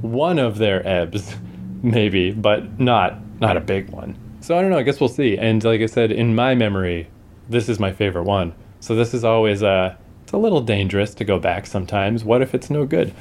one 0.00 0.38
of 0.38 0.58
their 0.58 0.86
ebbs, 0.86 1.34
maybe, 1.82 2.30
but 2.30 2.78
not 2.80 3.18
not 3.40 3.56
a 3.56 3.60
big 3.60 3.90
one. 3.90 4.16
So 4.40 4.56
I 4.56 4.60
don't 4.60 4.70
know. 4.70 4.78
I 4.78 4.82
guess 4.82 5.00
we'll 5.00 5.08
see. 5.08 5.38
And 5.38 5.62
like 5.64 5.80
I 5.80 5.86
said, 5.86 6.12
in 6.12 6.34
my 6.34 6.54
memory, 6.54 7.08
this 7.48 7.68
is 7.68 7.78
my 7.78 7.92
favorite 7.92 8.24
one. 8.24 8.54
So 8.80 8.94
this 8.94 9.14
is 9.14 9.24
always 9.24 9.62
uh, 9.62 9.96
it's 10.24 10.32
a 10.32 10.38
little 10.38 10.62
dangerous 10.62 11.14
to 11.16 11.24
go 11.24 11.38
back 11.38 11.66
sometimes. 11.66 12.24
What 12.24 12.40
if 12.40 12.54
it's 12.54 12.70
no 12.70 12.86
good? 12.86 13.12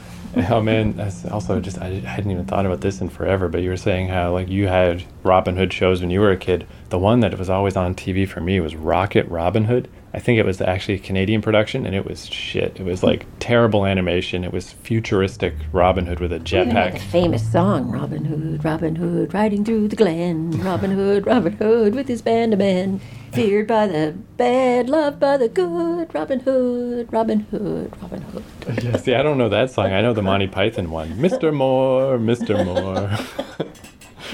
oh 0.50 0.62
man, 0.62 0.96
that's 0.96 1.26
also 1.26 1.60
just 1.60 1.78
I 1.78 1.90
hadn't 1.96 2.32
even 2.32 2.46
thought 2.46 2.66
about 2.66 2.80
this 2.80 3.02
in 3.02 3.10
forever. 3.10 3.50
But 3.50 3.62
you 3.62 3.70
were 3.70 3.78
saying 3.78 4.08
how 4.08 4.32
like 4.32 4.48
you 4.48 4.68
had 4.70 5.04
Robin 5.22 5.58
Hood 5.58 5.74
shows 5.74 6.00
when 6.00 6.10
you 6.10 6.22
were 6.22 6.32
a 6.32 6.38
kid. 6.38 6.66
The 6.90 6.98
one 6.98 7.20
that 7.20 7.38
was 7.38 7.50
always 7.50 7.76
on 7.76 7.94
TV 7.94 8.26
for 8.26 8.40
me 8.40 8.62
was 8.62 8.76
Rocket 8.76 9.28
Robin 9.28 9.66
Hood. 9.66 9.90
I 10.16 10.20
think 10.20 10.38
it 10.38 10.46
was 10.46 10.62
actually 10.62 10.94
a 10.96 11.00
Canadian 11.00 11.42
production, 11.42 11.88
and 11.88 11.96
it 11.96 12.06
was 12.06 12.28
shit. 12.28 12.80
It 12.80 12.84
was 12.84 13.02
like 13.02 13.26
terrible 13.40 13.84
animation. 13.88 14.44
It 14.44 14.54
was 14.54 14.70
futuristic 14.72 15.56
Robin 15.72 16.06
Hood 16.06 16.20
with 16.20 16.32
a 16.32 16.36
Even 16.36 16.70
had 16.70 16.94
the 16.94 17.00
jetpack. 17.00 17.02
famous 17.12 17.52
song, 17.52 17.90
Robin 17.90 18.24
Hood, 18.26 18.64
Robin 18.64 18.96
Hood, 18.96 19.34
riding 19.34 19.66
through 19.66 19.88
the 19.88 19.96
glen. 19.96 20.52
Robin 20.62 20.92
Hood, 20.92 21.26
Robin 21.26 21.54
Hood, 21.54 21.96
with 21.96 22.08
his 22.08 22.22
band 22.22 22.54
of 22.54 22.60
men. 22.60 23.02
Feared 23.32 23.66
by 23.68 23.88
the 23.88 24.14
bad, 24.38 24.88
loved 24.88 25.20
by 25.20 25.38
the 25.38 25.50
good. 25.50 26.14
Robin 26.14 26.40
Hood, 26.42 27.12
Robin 27.12 27.40
Hood, 27.40 27.92
Robin 28.00 28.22
Hood. 28.22 28.44
Yeah, 28.84 28.98
see, 28.98 29.16
I 29.16 29.24
don't 29.24 29.40
know 29.40 29.50
that 29.50 29.72
song. 29.72 29.92
I 29.92 30.02
know 30.02 30.14
the 30.14 30.22
Monty 30.22 30.46
Python 30.46 30.92
one. 30.92 31.10
Mr. 31.16 31.52
Moore, 31.52 32.20
Mr. 32.20 32.64
Moore. 32.64 33.10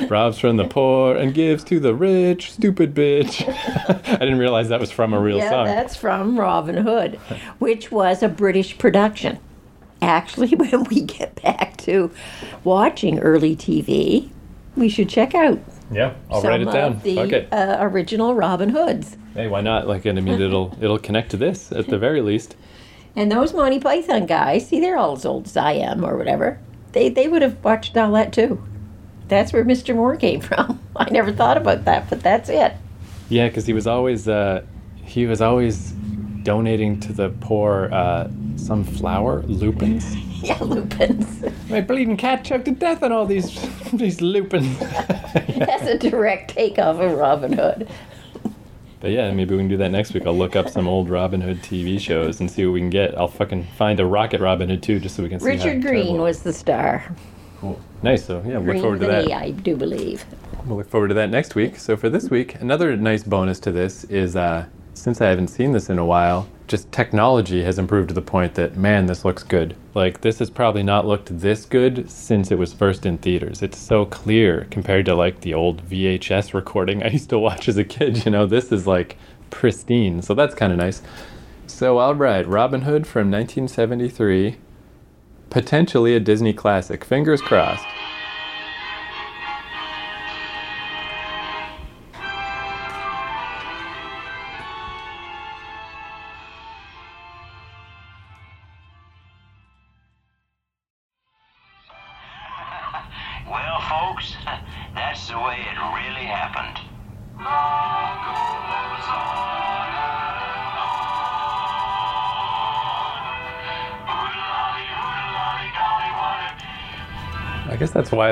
Robs 0.07 0.39
from 0.39 0.57
the 0.57 0.65
poor 0.65 1.15
and 1.15 1.33
gives 1.33 1.63
to 1.65 1.79
the 1.79 1.93
rich, 1.93 2.51
stupid 2.53 2.93
bitch. 2.93 3.43
I 4.07 4.17
didn't 4.17 4.39
realize 4.39 4.69
that 4.69 4.79
was 4.79 4.91
from 4.91 5.13
a 5.13 5.19
real 5.19 5.37
yeah, 5.37 5.49
song. 5.49 5.65
that's 5.65 5.95
from 5.95 6.39
Robin 6.39 6.77
Hood, 6.77 7.15
which 7.59 7.91
was 7.91 8.23
a 8.23 8.29
British 8.29 8.77
production. 8.77 9.39
Actually, 10.01 10.49
when 10.55 10.83
we 10.85 11.01
get 11.01 11.41
back 11.41 11.77
to 11.77 12.11
watching 12.63 13.19
early 13.19 13.55
TV, 13.55 14.29
we 14.75 14.87
should 14.89 15.09
check 15.09 15.35
out 15.35 15.59
Yeah, 15.91 16.13
I'll 16.31 16.41
write 16.41 16.61
it 16.61 16.71
down. 16.71 16.99
the 17.03 17.19
it. 17.19 17.53
uh, 17.53 17.77
original 17.81 18.35
Robin 18.35 18.69
Hoods. 18.69 19.17
Hey, 19.33 19.47
why 19.47 19.61
not? 19.61 19.87
Like, 19.87 20.05
I 20.05 20.13
mean, 20.13 20.41
it'll 20.41 20.75
it'll 20.81 20.99
connect 20.99 21.31
to 21.31 21.37
this 21.37 21.71
at 21.71 21.87
the 21.87 21.97
very 21.97 22.21
least. 22.21 22.55
And 23.15 23.31
those 23.31 23.53
Monty 23.53 23.79
Python 23.79 24.25
guys, 24.25 24.67
see, 24.67 24.79
they're 24.79 24.97
all 24.97 25.13
as 25.13 25.25
old 25.25 25.47
as 25.47 25.57
I 25.57 25.73
am 25.73 26.03
or 26.05 26.15
whatever. 26.15 26.59
They 26.93 27.09
they 27.09 27.27
would 27.27 27.41
have 27.41 27.63
watched 27.63 27.97
all 27.97 28.11
that 28.13 28.31
too. 28.33 28.63
That's 29.29 29.53
where 29.53 29.63
Mr. 29.63 29.95
Moore 29.95 30.17
came 30.17 30.41
from. 30.41 30.79
I 30.95 31.09
never 31.09 31.31
thought 31.31 31.55
about 31.57 31.85
that, 31.85 32.09
but 32.09 32.21
that's 32.21 32.49
it. 32.49 32.73
Yeah, 33.29 33.47
because 33.47 33.65
he 33.65 33.73
was 33.73 33.87
always 33.87 34.27
uh, 34.27 34.63
he 35.03 35.25
was 35.25 35.39
always 35.41 35.91
donating 36.43 36.99
to 37.01 37.13
the 37.13 37.29
poor 37.41 37.89
uh, 37.93 38.27
some 38.57 38.83
flower 38.83 39.43
lupins. 39.43 40.15
Yeah, 40.39 40.57
lupins. 40.63 41.43
My 41.69 41.81
bleeding 41.81 42.15
cat 42.15 42.45
choked 42.45 42.63
to 42.63 42.71
death 42.71 43.03
on 43.03 43.11
all 43.11 43.25
these 43.25 43.59
these 43.93 44.21
lupins. 44.21 44.79
That's 44.79 45.83
a 45.83 45.97
direct 45.97 46.51
takeoff 46.51 46.97
of 47.01 47.11
Robin 47.17 47.51
Hood. 47.51 47.89
But 49.01 49.11
yeah, 49.11 49.29
maybe 49.33 49.53
we 49.53 49.59
can 49.59 49.67
do 49.67 49.75
that 49.75 49.91
next 49.91 50.13
week. 50.13 50.25
I'll 50.25 50.37
look 50.37 50.55
up 50.55 50.69
some 50.69 50.87
old 50.87 51.09
Robin 51.09 51.41
Hood 51.41 51.61
TV 51.61 51.99
shows 51.99 52.39
and 52.39 52.49
see 52.49 52.65
what 52.65 52.71
we 52.71 52.79
can 52.79 52.89
get. 52.89 53.17
I'll 53.17 53.27
fucking 53.27 53.65
find 53.77 53.99
a 53.99 54.05
Rocket 54.05 54.39
Robin 54.39 54.69
Hood 54.69 54.81
too, 54.81 55.01
just 55.01 55.17
so 55.17 55.23
we 55.23 55.27
can 55.27 55.41
see. 55.41 55.45
Richard 55.45 55.81
Greene 55.81 56.21
was 56.21 56.41
the 56.41 56.53
star. 56.53 57.13
Cool. 57.59 57.79
Nice. 58.01 58.25
So 58.25 58.41
yeah, 58.45 58.59
look 58.59 58.81
forward 58.81 59.01
to 59.01 59.07
that. 59.07 59.23
an 59.23 59.29
that. 59.29 59.31
E, 59.31 59.33
I 59.33 59.51
do 59.51 59.75
believe. 59.75 60.25
We'll 60.65 60.77
look 60.77 60.89
forward 60.89 61.09
to 61.09 61.13
that 61.15 61.29
next 61.29 61.55
week. 61.55 61.77
So 61.77 61.97
for 61.97 62.09
this 62.09 62.29
week, 62.29 62.55
another 62.55 62.95
nice 62.95 63.23
bonus 63.23 63.59
to 63.61 63.71
this 63.71 64.05
is 64.05 64.35
uh, 64.35 64.65
since 64.93 65.21
I 65.21 65.27
haven't 65.27 65.47
seen 65.47 65.71
this 65.71 65.89
in 65.89 65.97
a 65.97 66.05
while, 66.05 66.47
just 66.67 66.91
technology 66.91 67.63
has 67.63 67.79
improved 67.79 68.09
to 68.09 68.13
the 68.13 68.21
point 68.21 68.53
that 68.55 68.77
man, 68.77 69.07
this 69.07 69.25
looks 69.25 69.43
good. 69.43 69.75
Like 69.93 70.21
this 70.21 70.39
has 70.39 70.49
probably 70.49 70.83
not 70.83 71.05
looked 71.05 71.39
this 71.39 71.65
good 71.65 72.09
since 72.09 72.51
it 72.51 72.57
was 72.57 72.73
first 72.73 73.05
in 73.05 73.17
theaters. 73.17 73.61
It's 73.61 73.77
so 73.77 74.05
clear 74.05 74.67
compared 74.69 75.05
to 75.05 75.15
like 75.15 75.41
the 75.41 75.53
old 75.53 75.87
VHS 75.89 76.53
recording 76.53 77.03
I 77.03 77.07
used 77.07 77.29
to 77.29 77.39
watch 77.39 77.67
as 77.67 77.77
a 77.77 77.83
kid. 77.83 78.25
You 78.25 78.31
know, 78.31 78.45
this 78.45 78.71
is 78.71 78.87
like 78.87 79.17
pristine. 79.49 80.21
So 80.21 80.33
that's 80.33 80.55
kind 80.55 80.71
of 80.71 80.77
nice. 80.77 81.01
So 81.67 81.97
all 81.97 82.15
right, 82.15 82.47
Robin 82.47 82.81
Hood 82.81 83.07
from 83.07 83.31
1973, 83.31 84.57
potentially 85.49 86.15
a 86.15 86.19
Disney 86.19 86.53
classic. 86.53 87.03
Fingers 87.03 87.41
crossed. 87.41 87.85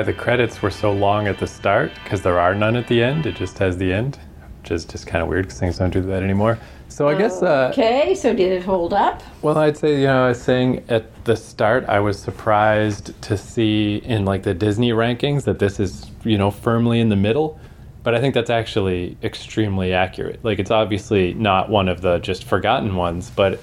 The 0.08 0.14
credits 0.14 0.62
were 0.62 0.70
so 0.70 0.90
long 0.90 1.26
at 1.28 1.36
the 1.36 1.46
start, 1.46 1.92
because 2.02 2.22
there 2.22 2.40
are 2.40 2.54
none 2.54 2.76
at 2.76 2.88
the 2.88 3.02
end. 3.02 3.26
It 3.26 3.36
just 3.36 3.58
has 3.58 3.76
the 3.76 3.92
end, 3.92 4.18
which 4.62 4.70
is 4.70 4.86
just 4.86 5.06
kind 5.06 5.22
of 5.22 5.28
weird 5.28 5.44
because 5.44 5.60
things 5.60 5.76
don't 5.76 5.92
do 5.92 6.00
that 6.00 6.22
anymore. 6.22 6.58
So 6.88 7.10
I 7.10 7.14
guess, 7.14 7.42
uh, 7.42 7.68
Okay, 7.74 8.14
so 8.14 8.32
did 8.34 8.50
it 8.52 8.62
hold 8.64 8.94
up? 8.94 9.22
well, 9.42 9.58
I'd 9.58 9.76
say, 9.76 10.00
you 10.00 10.06
know, 10.06 10.24
I 10.24 10.28
was 10.30 10.40
saying 10.40 10.82
at 10.88 11.04
the 11.26 11.36
start, 11.36 11.84
I 11.90 12.00
was 12.00 12.18
surprised 12.18 13.20
to 13.20 13.36
see 13.36 13.96
in 13.96 14.24
like 14.24 14.44
the 14.44 14.54
Disney 14.54 14.92
rankings 14.92 15.44
that 15.44 15.58
this 15.58 15.78
is, 15.78 16.10
you 16.24 16.38
know, 16.38 16.50
firmly 16.50 17.00
in 17.00 17.10
the 17.10 17.16
middle. 17.16 17.60
But 18.02 18.14
I 18.14 18.20
think 18.22 18.32
that's 18.32 18.48
actually 18.48 19.18
extremely 19.22 19.92
accurate. 19.92 20.42
Like, 20.42 20.58
it's 20.58 20.70
obviously 20.70 21.34
not 21.34 21.68
one 21.68 21.86
of 21.86 22.00
the 22.00 22.18
just 22.20 22.44
forgotten 22.44 22.96
ones, 22.96 23.28
but 23.28 23.60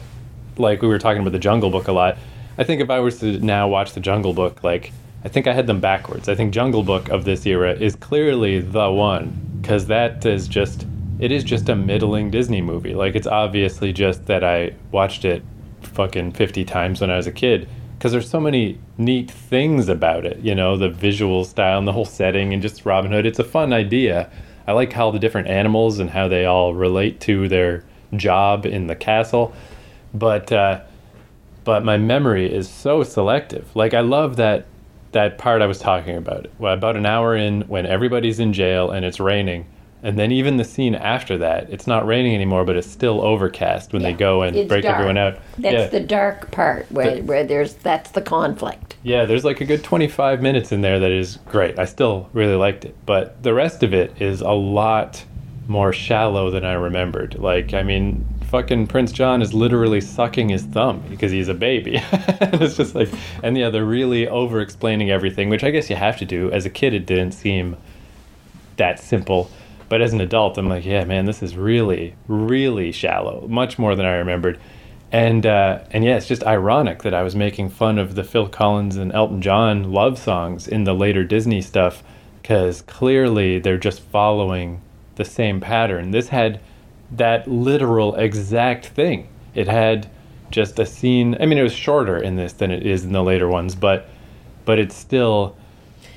like 0.58 0.84
we 0.84 0.90
were 0.90 1.00
talking 1.00 1.22
about 1.24 1.32
the 1.32 1.40
Jungle 1.40 1.72
Book 1.72 1.88
a 1.88 1.92
lot. 1.92 2.20
I 2.60 2.64
think 2.64 2.82
if 2.82 2.92
I 2.92 3.00
was 3.00 3.18
to 3.22 3.40
now 3.40 3.68
watch 3.68 3.94
the 3.94 4.00
Jungle 4.00 4.34
Book, 4.34 4.64
like 4.64 4.92
I 5.26 5.28
think 5.28 5.48
I 5.48 5.54
had 5.54 5.66
them 5.66 5.80
backwards. 5.80 6.30
I 6.30 6.36
think 6.36 6.54
Jungle 6.54 6.84
Book 6.84 7.10
of 7.10 7.26
this 7.26 7.48
era 7.48 7.74
is 7.74 7.96
clearly 7.96 8.60
the 8.60 8.92
one 8.92 9.58
because 9.60 9.88
that 9.88 10.24
is 10.24 10.48
just 10.48 10.86
it 11.18 11.32
is 11.32 11.44
just 11.44 11.68
a 11.68 11.76
middling 11.76 12.30
Disney 12.30 12.62
movie. 12.62 12.94
Like 12.94 13.16
it's 13.16 13.26
obviously 13.26 13.92
just 13.92 14.28
that 14.28 14.44
I 14.44 14.76
watched 14.92 15.26
it 15.26 15.44
fucking 15.82 16.34
50 16.34 16.64
times 16.66 17.02
when 17.02 17.10
I 17.10 17.18
was 17.18 17.26
a 17.26 17.32
kid 17.32 17.68
because 17.98 18.12
there's 18.12 18.30
so 18.30 18.40
many 18.40 18.78
neat 19.00 19.32
things 19.32 19.90
about 19.90 20.28
it, 20.28 20.38
you 20.42 20.54
know, 20.54 20.78
the 20.78 20.90
visual 20.90 21.44
style 21.44 21.80
and 21.80 21.88
the 21.88 21.94
whole 21.94 22.06
setting 22.06 22.54
and 22.54 22.62
just 22.62 22.86
Robin 22.86 23.12
Hood. 23.12 23.26
It's 23.26 23.40
a 23.40 23.44
fun 23.44 23.74
idea. 23.74 24.30
I 24.68 24.74
like 24.74 24.94
how 24.94 25.10
the 25.10 25.18
different 25.18 25.48
animals 25.48 25.98
and 25.98 26.12
how 26.12 26.28
they 26.28 26.46
all 26.46 26.76
relate 26.76 27.20
to 27.22 27.48
their 27.48 27.84
job 28.16 28.68
in 28.68 28.86
the 28.86 28.96
castle. 28.96 29.56
But 30.14 30.52
uh 30.52 30.82
but 31.64 31.84
my 31.84 31.98
memory 31.98 32.54
is 32.54 32.70
so 32.70 33.02
selective. 33.02 33.76
Like 33.76 33.96
I 33.96 34.02
love 34.02 34.36
that 34.36 34.68
that 35.16 35.38
part 35.38 35.62
I 35.62 35.66
was 35.66 35.80
talking 35.80 36.18
about. 36.18 36.48
Well, 36.60 36.74
about 36.74 36.98
an 36.98 37.06
hour 37.06 37.36
in 37.36 37.62
when 37.62 37.86
everybody's 37.86 38.38
in 38.38 38.52
jail 38.52 38.92
and 38.92 39.06
it's 39.06 39.20
raining. 39.20 39.66
And 40.04 40.20
then 40.20 40.32
even 40.32 40.58
the 40.58 40.66
scene 40.66 40.94
after 40.94 41.38
that, 41.38 41.70
it's 41.72 41.88
not 41.88 42.06
raining 42.06 42.36
anymore, 42.36 42.66
but 42.66 42.76
it's 42.76 42.90
still 42.92 43.22
overcast 43.22 43.94
when 43.94 44.04
they 44.04 44.12
go 44.14 44.44
and 44.44 44.56
it's 44.56 44.68
break 44.68 44.84
dark. 44.84 44.96
everyone 44.96 45.18
out. 45.18 45.40
That's 45.58 45.74
yeah. 45.74 45.88
the 45.88 46.02
dark 46.02 46.52
part 46.52 46.92
where, 46.92 47.16
The- 47.16 47.22
where 47.24 47.44
there's 47.46 47.76
that's 47.76 48.12
the 48.12 48.22
conflict. 48.22 48.98
Yeah, 49.04 49.24
there's 49.26 49.46
like 49.46 49.62
a 49.62 49.66
good 49.66 49.84
25 49.86 50.42
minutes 50.42 50.72
in 50.74 50.82
there 50.82 51.00
that 51.00 51.12
is 51.12 51.38
great. 51.48 51.80
I 51.80 51.86
still 51.86 52.30
really 52.34 52.56
liked 52.56 52.84
it. 52.84 52.96
But 53.06 53.42
the 53.42 53.54
rest 53.54 53.84
of 53.84 53.94
it 53.94 54.22
is 54.22 54.42
a 54.42 54.52
lot 54.52 55.24
more 55.68 55.94
shallow 55.94 56.52
than 56.52 56.66
I 56.66 56.74
remembered. 56.74 57.40
Like, 57.40 57.74
I 57.74 57.84
mean, 57.84 58.28
fucking 58.46 58.88
Prince 58.88 59.12
John 59.12 59.42
is 59.42 59.54
literally 59.54 60.02
sucking 60.02 60.50
his 60.50 60.64
thumb 60.64 61.04
because 61.10 61.32
he's 61.32 61.48
a 61.48 61.54
baby. 61.54 62.02
it's 62.12 62.78
just 62.78 62.96
like, 62.96 63.10
and 63.44 63.58
yeah, 63.58 63.70
they're 63.70 63.86
really 63.86 64.28
over 64.28 64.62
explaining 64.62 65.12
everything, 65.12 65.50
which 65.50 65.64
I 65.64 65.72
guess 65.72 65.90
you 65.90 65.96
have 65.96 66.18
to 66.18 66.26
do. 66.26 66.52
As 66.52 66.66
a 66.66 66.70
kid, 66.70 66.94
it 66.94 67.06
didn't 67.06 67.34
seem 67.34 67.78
that 68.78 69.00
simple. 69.00 69.50
But 69.88 70.02
as 70.02 70.14
an 70.14 70.22
adult, 70.22 70.58
I'm 70.58 70.68
like, 70.68 70.86
yeah, 70.86 71.04
man, 71.04 71.26
this 71.26 71.44
is 71.44 71.56
really, 71.56 72.16
really 72.28 72.92
shallow, 72.92 73.48
much 73.48 73.78
more 73.78 73.96
than 73.96 74.06
I 74.06 74.16
remembered. 74.16 74.60
And 75.12 75.46
uh, 75.46 75.80
and 75.92 76.04
yeah, 76.04 76.18
it's 76.18 76.28
just 76.28 76.44
ironic 76.44 77.04
that 77.04 77.14
I 77.14 77.24
was 77.24 77.36
making 77.36 77.70
fun 77.70 78.00
of 78.00 78.16
the 78.16 78.24
Phil 78.24 78.50
Collins 78.50 78.98
and 78.98 79.14
Elton 79.14 79.42
John 79.42 79.92
love 79.92 80.18
songs 80.18 80.68
in 80.68 80.84
the 80.84 80.94
later 80.94 81.24
Disney 81.24 81.62
stuff 81.62 82.04
because 82.42 82.82
clearly 82.82 83.60
they're 83.60 83.78
just 83.78 84.02
following 84.02 84.82
the 85.16 85.26
same 85.26 85.62
pattern. 85.62 86.12
This 86.12 86.30
had 86.30 86.60
that 87.18 87.48
literal 87.48 88.16
exact 88.16 88.88
thing. 88.88 89.28
It 89.54 89.68
had 89.68 90.10
just 90.52 90.80
a 90.80 90.86
scene. 90.86 91.38
I 91.40 91.46
mean, 91.46 91.58
it 91.58 91.64
was 91.64 91.74
shorter 91.74 92.18
in 92.18 92.36
this 92.36 92.54
than 92.54 92.72
it 92.72 92.86
is 92.86 93.04
in 93.04 93.12
the 93.12 93.24
later 93.24 93.48
ones, 93.48 93.76
but 93.76 94.08
but 94.66 94.80
it's 94.80 94.96
still 94.96 95.56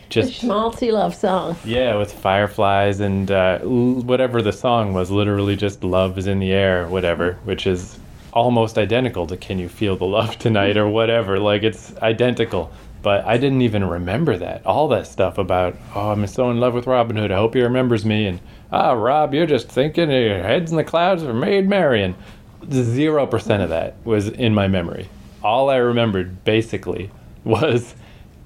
just 0.09 0.43
schmaltzy 0.43 0.93
love 0.93 1.15
song. 1.15 1.57
yeah, 1.65 1.97
with 1.97 2.13
fireflies 2.13 3.01
and 3.01 3.31
uh, 3.31 3.59
whatever 3.61 4.41
the 4.43 4.53
song 4.53 4.93
was, 4.93 5.11
literally 5.11 5.57
just 5.57 5.85
"Love 5.85 6.19
is 6.19 6.27
in 6.27 6.39
the 6.39 6.53
air," 6.53 6.87
whatever, 6.89 7.39
which 7.45 7.67
is 7.67 7.99
almost 8.33 8.79
identical 8.79 9.27
to 9.27 9.37
"Can 9.37 9.59
you 9.59 9.69
feel 9.69 9.97
the 9.97 10.07
love 10.07 10.39
tonight" 10.39 10.77
or 10.77 10.89
whatever. 10.89 11.39
Like 11.39 11.63
it's 11.63 11.97
identical, 11.99 12.71
but 13.03 13.25
I 13.25 13.39
didn't 13.39 13.63
even 13.63 13.85
remember 13.85 14.37
that. 14.39 14.65
All 14.67 14.89
that 14.89 15.07
stuff 15.07 15.39
about 15.39 15.77
"Oh, 15.95 16.11
I'm 16.11 16.27
so 16.27 16.51
in 16.51 16.61
love 16.61 16.75
with 16.75 16.87
Robin 16.87 17.17
Hood. 17.17 17.33
I 17.33 17.37
hope 17.37 17.55
he 17.55 17.63
remembers 17.63 18.05
me." 18.05 18.27
And 18.27 18.41
ah, 18.73 18.93
Rob, 18.93 19.35
you're 19.35 19.47
just 19.47 19.69
thinking 19.69 20.11
your 20.11 20.43
heads 20.43 20.71
in 20.71 20.77
the 20.77 20.85
clouds 20.85 21.23
for 21.23 21.33
Maid 21.33 21.69
Marian. 21.69 22.15
Zero 22.71 23.27
percent 23.27 23.63
of 23.63 23.69
that 23.71 23.95
was 24.05 24.29
in 24.29 24.55
my 24.55 24.69
memory. 24.69 25.09
All 25.43 25.71
I 25.71 25.77
remembered 25.77 26.45
basically 26.45 27.11
was 27.45 27.95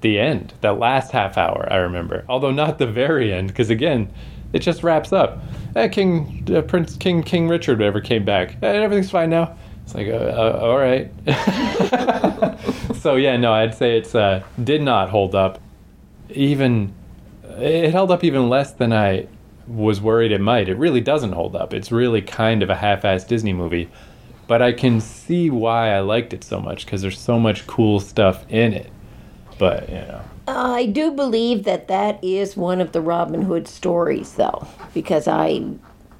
the 0.01 0.19
end, 0.19 0.53
that 0.61 0.77
last 0.79 1.11
half 1.11 1.37
hour. 1.37 1.67
I 1.71 1.77
remember, 1.77 2.25
although 2.29 2.51
not 2.51 2.77
the 2.77 2.87
very 2.87 3.33
end, 3.33 3.47
because 3.47 3.69
again, 3.69 4.11
it 4.51 4.59
just 4.59 4.83
wraps 4.83 5.11
up. 5.11 5.39
Eh, 5.75 5.87
King 5.87 6.47
uh, 6.55 6.61
Prince 6.61 6.95
King 6.97 7.23
King 7.23 7.47
Richard 7.47 7.81
ever 7.81 7.99
came 8.01 8.23
back. 8.23 8.57
Eh, 8.61 8.67
everything's 8.67 9.09
fine 9.09 9.29
now. 9.31 9.55
It's 9.83 9.95
like, 9.95 10.07
uh, 10.07 10.11
uh, 10.11 10.59
all 10.61 10.77
right. 10.77 11.11
so 13.03 13.17
yeah, 13.17 13.35
no, 13.35 13.51
I'd 13.51 13.75
say 13.75 13.97
it's 13.97 14.15
uh, 14.15 14.43
did 14.63 14.81
not 14.81 15.09
hold 15.09 15.35
up. 15.35 15.59
Even 16.29 16.93
it 17.43 17.91
held 17.91 18.11
up 18.11 18.23
even 18.23 18.47
less 18.47 18.71
than 18.71 18.93
I 18.93 19.27
was 19.67 19.99
worried 19.99 20.31
it 20.31 20.39
might. 20.39 20.69
It 20.69 20.77
really 20.77 21.01
doesn't 21.01 21.33
hold 21.33 21.53
up. 21.53 21.73
It's 21.73 21.91
really 21.91 22.21
kind 22.21 22.63
of 22.63 22.69
a 22.69 22.75
half-assed 22.75 23.27
Disney 23.27 23.51
movie, 23.51 23.89
but 24.47 24.61
I 24.61 24.71
can 24.71 25.01
see 25.01 25.49
why 25.49 25.93
I 25.93 25.99
liked 25.99 26.33
it 26.33 26.45
so 26.45 26.61
much 26.61 26.85
because 26.85 27.01
there's 27.01 27.19
so 27.19 27.37
much 27.37 27.67
cool 27.67 27.99
stuff 27.99 28.45
in 28.49 28.71
it. 28.71 28.89
But 29.59 29.89
you 29.89 29.95
know, 29.95 30.21
I 30.47 30.85
do 30.85 31.11
believe 31.11 31.65
that 31.65 31.89
that 31.89 32.23
is 32.23 32.55
one 32.55 32.79
of 32.79 32.93
the 32.93 33.01
Robin 33.01 33.41
Hood 33.41 33.67
stories, 33.67 34.33
though, 34.33 34.65
because 34.93 35.27
I 35.27 35.61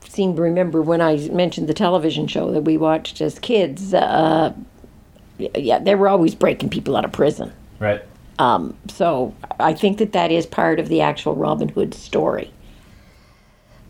seem 0.08 0.36
to 0.36 0.41
remember 0.41 0.82
when 0.82 1.00
I 1.00 1.15
mentioned 1.30 1.69
the 1.69 1.74
television 1.74 2.28
show 2.28 2.52
that 2.52 2.63
we 2.63 2.76
watched 2.76 3.22
as 3.22 3.39
kids. 3.39 3.93
Uh, 3.93 4.54
yeah, 5.56 5.79
they 5.79 5.95
were 5.95 6.08
always 6.08 6.36
breaking 6.36 6.69
people 6.69 6.95
out 6.95 7.06
of 7.06 7.12
prison. 7.12 7.51
right? 7.79 8.01
Um, 8.39 8.75
so 8.88 9.34
I 9.60 9.73
think 9.73 9.99
that 9.99 10.13
that 10.13 10.32
is 10.32 10.45
part 10.45 10.79
of 10.79 10.89
the 10.89 11.01
actual 11.01 11.36
Robin 11.36 11.69
Hood 11.69 11.93
story. 11.93 12.51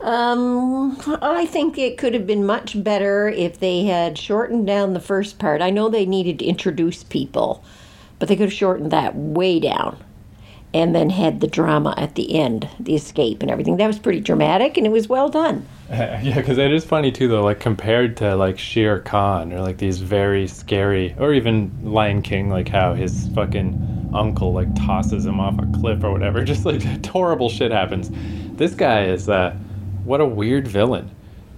Um, 0.02 0.98
I 1.22 1.46
think 1.46 1.78
it 1.78 1.98
could 1.98 2.14
have 2.14 2.28
been 2.28 2.46
much 2.46 2.84
better 2.84 3.30
if 3.30 3.60
they 3.60 3.86
had 3.86 4.18
shortened 4.18 4.68
down 4.68 4.94
the 4.94 5.00
first 5.00 5.40
part. 5.40 5.62
I 5.62 5.70
know 5.70 5.88
they 5.88 6.06
needed 6.06 6.40
to 6.40 6.46
introduce 6.46 7.06
people, 7.06 7.64
but 8.20 8.28
they 8.28 8.36
could 8.36 8.50
have 8.50 8.54
shortened 8.54 8.92
that 8.92 9.16
way 9.16 9.62
down 9.62 9.98
and 10.74 10.96
then 10.96 11.10
had 11.10 11.40
the 11.40 11.48
drama 11.48 11.94
at 11.98 12.16
the 12.16 12.36
end, 12.36 12.68
the 12.80 12.96
escape 12.96 13.42
and 13.42 13.52
everything. 13.52 13.78
That 13.78 13.88
was 13.88 14.00
pretty 14.00 14.20
dramatic 14.20 14.78
and 14.78 14.88
it 14.88 14.92
was 14.92 15.08
well 15.08 15.30
done. 15.30 15.66
yeah, 15.90 16.36
because 16.36 16.58
it 16.58 16.74
is 16.74 16.84
funny 16.84 17.12
too, 17.12 17.28
though. 17.28 17.44
Like 17.44 17.60
compared 17.60 18.18
to 18.18 18.36
like 18.36 18.58
Shere 18.58 19.00
Khan 19.00 19.54
or 19.54 19.62
like 19.62 19.78
these 19.78 20.00
very 20.00 20.48
scary, 20.48 21.16
or 21.20 21.34
even 21.34 21.72
Lion 21.84 22.22
King, 22.22 22.50
like 22.50 22.68
how 22.68 22.94
his 22.94 23.28
fucking 23.36 24.12
uncle 24.14 24.54
like 24.54 24.74
tosses 24.76 25.26
him 25.26 25.40
off 25.40 25.60
a 25.60 25.80
cliff 25.80 26.04
or 26.04 26.12
whatever. 26.12 26.44
Just 26.54 26.66
like 26.66 27.06
horrible 27.06 27.50
shit 27.50 27.72
happens. 27.72 28.10
This 28.58 28.74
guy 28.74 29.06
is 29.06 29.30
uh, 29.30 29.56
what 30.04 30.22
a 30.22 30.26
weird 30.26 30.68
villain. 30.68 31.12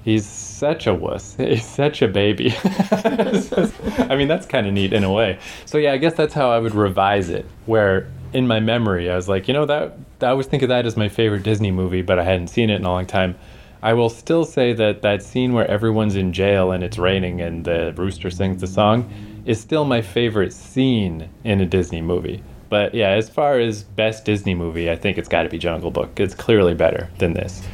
He's 0.04 0.26
such 0.26 0.86
a 0.86 0.94
wuss. 0.94 1.36
He's 1.40 1.66
such 1.66 2.02
a 2.02 2.08
baby. 2.08 2.54
I 2.62 4.16
mean, 4.16 4.28
that's 4.28 4.46
kind 4.46 4.68
of 4.68 4.74
neat 4.74 4.94
in 4.94 5.04
a 5.04 5.12
way. 5.12 5.40
So 5.66 5.78
yeah, 5.78 5.94
I 5.94 5.98
guess 5.98 6.14
that's 6.14 6.34
how 6.34 6.52
I 6.52 6.60
would 6.60 6.76
revise 6.76 7.30
it. 7.30 7.46
Where 7.66 8.08
in 8.36 8.48
my 8.48 8.60
memory, 8.60 9.10
I 9.10 9.16
was 9.16 9.30
like, 9.30 9.48
you 9.48 9.54
know, 9.54 9.66
that 9.66 9.98
I 10.22 10.26
always 10.26 10.46
think 10.46 10.62
of 10.62 10.68
that 10.68 10.86
as 10.86 10.98
my 10.98 11.08
favorite 11.08 11.44
Disney 11.44 11.72
movie, 11.72 12.02
but 12.02 12.20
I 12.20 12.24
hadn't 12.24 12.50
seen 12.50 12.70
it 12.70 12.76
in 12.76 12.84
a 12.84 12.92
long 12.92 13.06
time. 13.06 13.36
I 13.82 13.94
will 13.94 14.10
still 14.10 14.44
say 14.44 14.74
that 14.74 15.04
that 15.04 15.24
scene 15.24 15.54
where 15.54 15.66
everyone's 15.72 16.18
in 16.18 16.34
jail 16.34 16.74
and 16.74 16.84
it's 16.84 16.98
raining 16.98 17.40
and 17.40 17.64
the 17.64 17.94
rooster 17.96 18.30
sings 18.30 18.60
the 18.60 18.68
song 18.68 19.10
is 19.46 19.62
still 19.62 19.86
my 19.86 20.02
favorite 20.02 20.52
scene 20.52 21.30
in 21.46 21.62
a 21.62 21.66
Disney 21.66 22.02
movie. 22.02 22.44
But 22.68 22.94
yeah, 22.94 23.12
as 23.12 23.30
far 23.30 23.58
as 23.58 23.84
best 23.84 24.26
Disney 24.26 24.54
movie, 24.54 24.92
I 24.92 24.98
think 24.98 25.18
it's 25.18 25.30
got 25.30 25.44
to 25.44 25.50
be 25.50 25.58
Jungle 25.58 25.92
Book. 25.92 26.20
It's 26.20 26.36
clearly 26.36 26.74
better 26.74 27.10
than 27.20 27.34
this. 27.34 27.66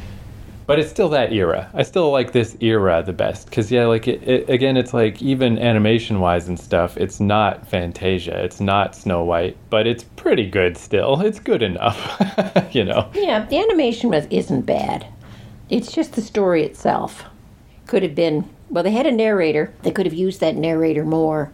But 0.72 0.80
it's 0.80 0.90
still 0.90 1.10
that 1.10 1.34
era. 1.34 1.70
I 1.74 1.84
still 1.84 2.12
like 2.12 2.32
this 2.32 2.56
era 2.62 3.04
the 3.06 3.12
best 3.12 3.50
because 3.50 3.70
yeah, 3.70 3.88
like 3.88 4.08
it, 4.08 4.26
it, 4.26 4.50
again, 4.50 4.78
it's 4.78 4.94
like 4.94 5.22
even 5.22 5.60
animation 5.60 6.22
wise 6.22 6.48
and 6.48 6.58
stuff. 6.58 6.96
It's 6.96 7.20
not 7.20 7.68
Fantasia. 7.68 8.42
It's 8.42 8.62
not 8.62 8.96
Snow 8.96 9.22
White, 9.22 9.58
but 9.70 9.86
it's 9.86 10.06
pretty 10.06 10.50
good 10.50 10.78
still. 10.78 11.20
It's 11.20 11.42
good 11.42 11.62
enough, 11.62 12.00
you 12.72 12.86
know. 12.86 13.12
Yeah, 13.14 13.46
the 13.48 13.58
animation 13.58 14.12
was, 14.12 14.28
isn't 14.30 14.62
bad. 14.62 15.06
It's 15.70 15.92
just 15.92 16.14
the 16.14 16.22
story 16.22 16.64
itself. 16.64 17.26
Could 17.86 18.04
have 18.04 18.16
been, 18.16 18.50
well, 18.70 18.86
they 18.86 18.92
had 18.92 19.06
a 19.06 19.12
narrator. 19.12 19.74
They 19.82 19.92
could 19.92 20.06
have 20.06 20.16
used 20.16 20.40
that 20.40 20.56
narrator 20.56 21.04
more 21.04 21.52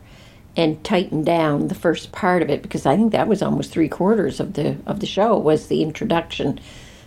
and 0.55 0.83
tightened 0.83 1.25
down 1.25 1.69
the 1.69 1.73
first 1.73 2.11
part 2.11 2.43
of 2.43 2.51
it 2.51 2.61
because 2.61 2.85
I 2.85 2.95
think 2.95 3.13
that 3.13 3.27
was 3.27 3.41
almost 3.41 3.71
three 3.71 3.89
quarters 3.89 4.39
of 4.39 4.53
the 4.53 4.77
of 4.85 4.99
the 4.99 5.07
show 5.07 5.39
was 5.39 5.69
the 5.69 5.81
introduction 5.81 6.59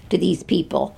to 0.08 0.18
these 0.18 0.42
people. 0.42 0.96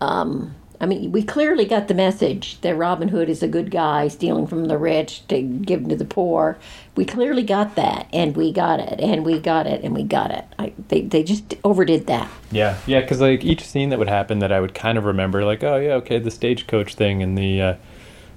Um, 0.00 0.54
I 0.80 0.86
mean, 0.86 1.10
we 1.10 1.24
clearly 1.24 1.64
got 1.64 1.88
the 1.88 1.94
message 1.94 2.60
that 2.60 2.76
Robin 2.76 3.08
Hood 3.08 3.28
is 3.28 3.42
a 3.42 3.48
good 3.48 3.70
guy, 3.70 4.06
stealing 4.06 4.46
from 4.46 4.66
the 4.66 4.78
rich 4.78 5.26
to 5.26 5.42
give 5.42 5.88
to 5.88 5.96
the 5.96 6.04
poor. 6.04 6.56
We 6.94 7.04
clearly 7.04 7.42
got 7.42 7.74
that, 7.74 8.06
and 8.12 8.36
we 8.36 8.52
got 8.52 8.78
it, 8.78 9.00
and 9.00 9.24
we 9.24 9.40
got 9.40 9.66
it, 9.66 9.82
and 9.82 9.92
we 9.92 10.04
got 10.04 10.30
it. 10.30 10.44
I, 10.56 10.72
they 10.86 11.00
they 11.00 11.24
just 11.24 11.56
overdid 11.64 12.06
that. 12.06 12.30
Yeah, 12.52 12.78
yeah, 12.86 13.00
because 13.00 13.20
like 13.20 13.44
each 13.44 13.64
scene 13.64 13.88
that 13.88 13.98
would 13.98 14.08
happen 14.08 14.38
that 14.38 14.52
I 14.52 14.60
would 14.60 14.74
kind 14.74 14.98
of 14.98 15.04
remember, 15.04 15.44
like, 15.44 15.64
oh 15.64 15.76
yeah, 15.78 15.94
okay, 15.94 16.20
the 16.20 16.30
stagecoach 16.30 16.94
thing 16.94 17.24
and 17.24 17.36
the, 17.36 17.60
uh, 17.60 17.74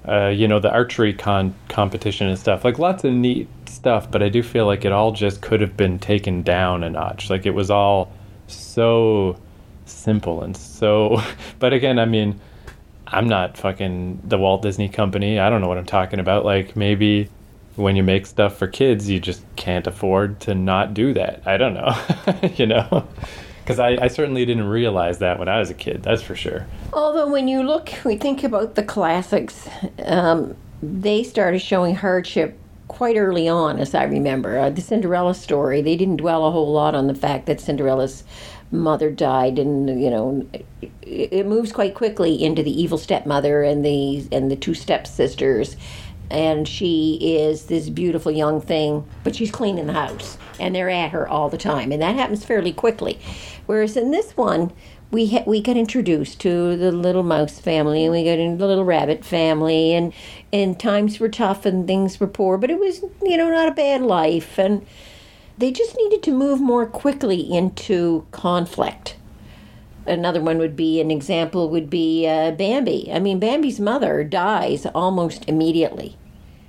uh, 0.08 0.28
you 0.28 0.48
know, 0.48 0.58
the 0.58 0.70
archery 0.70 1.12
con 1.12 1.54
competition 1.68 2.26
and 2.26 2.36
stuff, 2.36 2.64
like 2.64 2.76
lots 2.76 3.04
of 3.04 3.12
neat 3.12 3.48
stuff. 3.66 4.10
But 4.10 4.20
I 4.20 4.28
do 4.28 4.42
feel 4.42 4.66
like 4.66 4.84
it 4.84 4.90
all 4.90 5.12
just 5.12 5.42
could 5.42 5.60
have 5.60 5.76
been 5.76 6.00
taken 6.00 6.42
down 6.42 6.82
a 6.82 6.90
notch. 6.90 7.30
Like 7.30 7.46
it 7.46 7.54
was 7.54 7.70
all 7.70 8.12
so 8.48 9.36
simple 9.86 10.42
and 10.42 10.56
so. 10.56 11.22
But 11.58 11.72
again, 11.72 11.98
I 11.98 12.06
mean, 12.06 12.40
I'm 13.06 13.28
not 13.28 13.56
fucking 13.56 14.22
the 14.24 14.38
Walt 14.38 14.62
Disney 14.62 14.88
Company. 14.88 15.38
I 15.38 15.50
don't 15.50 15.60
know 15.60 15.68
what 15.68 15.78
I'm 15.78 15.86
talking 15.86 16.18
about. 16.18 16.44
Like 16.44 16.74
maybe 16.76 17.28
when 17.76 17.96
you 17.96 18.02
make 18.02 18.26
stuff 18.26 18.56
for 18.56 18.66
kids, 18.66 19.08
you 19.08 19.20
just 19.20 19.44
can't 19.56 19.86
afford 19.86 20.40
to 20.40 20.54
not 20.54 20.94
do 20.94 21.14
that. 21.14 21.42
I 21.46 21.56
don't 21.56 21.74
know, 21.74 21.94
you 22.56 22.66
know, 22.66 23.06
because 23.60 23.78
I, 23.78 23.96
I 24.00 24.08
certainly 24.08 24.44
didn't 24.44 24.64
realize 24.64 25.18
that 25.18 25.38
when 25.38 25.48
I 25.48 25.58
was 25.58 25.70
a 25.70 25.74
kid. 25.74 26.02
That's 26.02 26.22
for 26.22 26.34
sure. 26.34 26.66
Although 26.92 27.30
when 27.30 27.48
you 27.48 27.62
look, 27.62 27.90
we 28.04 28.16
think 28.16 28.44
about 28.44 28.74
the 28.74 28.82
classics, 28.82 29.68
um, 30.04 30.56
they 30.82 31.22
started 31.22 31.60
showing 31.60 31.94
hardship 31.94 32.58
quite 32.88 33.16
early 33.16 33.48
on, 33.48 33.78
as 33.78 33.94
I 33.94 34.04
remember. 34.04 34.58
Uh, 34.58 34.70
the 34.70 34.82
Cinderella 34.82 35.34
story, 35.34 35.80
they 35.80 35.96
didn't 35.96 36.16
dwell 36.16 36.46
a 36.46 36.50
whole 36.50 36.72
lot 36.72 36.94
on 36.94 37.06
the 37.06 37.14
fact 37.14 37.46
that 37.46 37.60
Cinderella's 37.60 38.24
mother 38.72 39.10
died, 39.10 39.58
and 39.58 40.02
you 40.02 40.10
know, 40.10 40.46
it, 41.02 41.46
moves 41.46 41.72
quite 41.72 41.94
quickly 41.94 42.42
into 42.42 42.62
the 42.62 42.82
evil 42.82 42.98
stepmother 42.98 43.62
and 43.62 43.84
the 43.84 44.26
and 44.32 44.50
the 44.50 44.56
two 44.56 44.74
stepsisters. 44.74 45.76
And 46.30 46.66
she 46.66 47.18
is 47.20 47.66
this 47.66 47.90
beautiful 47.90 48.32
young 48.32 48.60
thing, 48.62 49.06
but 49.22 49.36
she's 49.36 49.50
cleaning 49.50 49.86
the 49.86 49.92
house, 49.92 50.38
and 50.58 50.74
they're 50.74 50.88
at 50.88 51.10
her 51.10 51.28
all 51.28 51.50
the 51.50 51.58
time, 51.58 51.92
and 51.92 52.00
that 52.00 52.14
happens 52.16 52.44
fairly 52.44 52.72
quickly. 52.72 53.20
Whereas 53.66 53.96
in 53.96 54.10
this 54.12 54.34
one, 54.36 54.72
we 55.12 55.28
ha- 55.28 55.44
we 55.46 55.60
got 55.60 55.76
introduced 55.76 56.40
to 56.40 56.76
the 56.76 56.90
little 56.90 57.22
mouse 57.22 57.60
family 57.60 58.04
and 58.04 58.12
we 58.12 58.24
got 58.24 58.38
into 58.38 58.56
the 58.56 58.66
little 58.66 58.84
rabbit 58.84 59.24
family 59.24 59.92
and 59.92 60.12
and 60.52 60.80
times 60.80 61.20
were 61.20 61.28
tough 61.28 61.66
and 61.66 61.86
things 61.86 62.18
were 62.18 62.26
poor 62.26 62.56
but 62.56 62.70
it 62.70 62.78
was 62.78 63.04
you 63.22 63.36
know 63.36 63.50
not 63.50 63.68
a 63.68 63.72
bad 63.72 64.00
life 64.00 64.58
and 64.58 64.84
they 65.58 65.70
just 65.70 65.96
needed 65.96 66.22
to 66.24 66.32
move 66.32 66.60
more 66.60 66.86
quickly 66.86 67.40
into 67.40 68.26
conflict. 68.30 69.16
Another 70.06 70.40
one 70.40 70.58
would 70.58 70.74
be 70.74 71.00
an 71.00 71.10
example 71.10 71.70
would 71.70 71.88
be 71.88 72.26
uh, 72.26 72.50
bambi. 72.52 73.10
I 73.12 73.20
mean 73.20 73.38
bambi's 73.38 73.78
mother 73.78 74.24
dies 74.24 74.86
almost 74.86 75.48
immediately. 75.48 76.16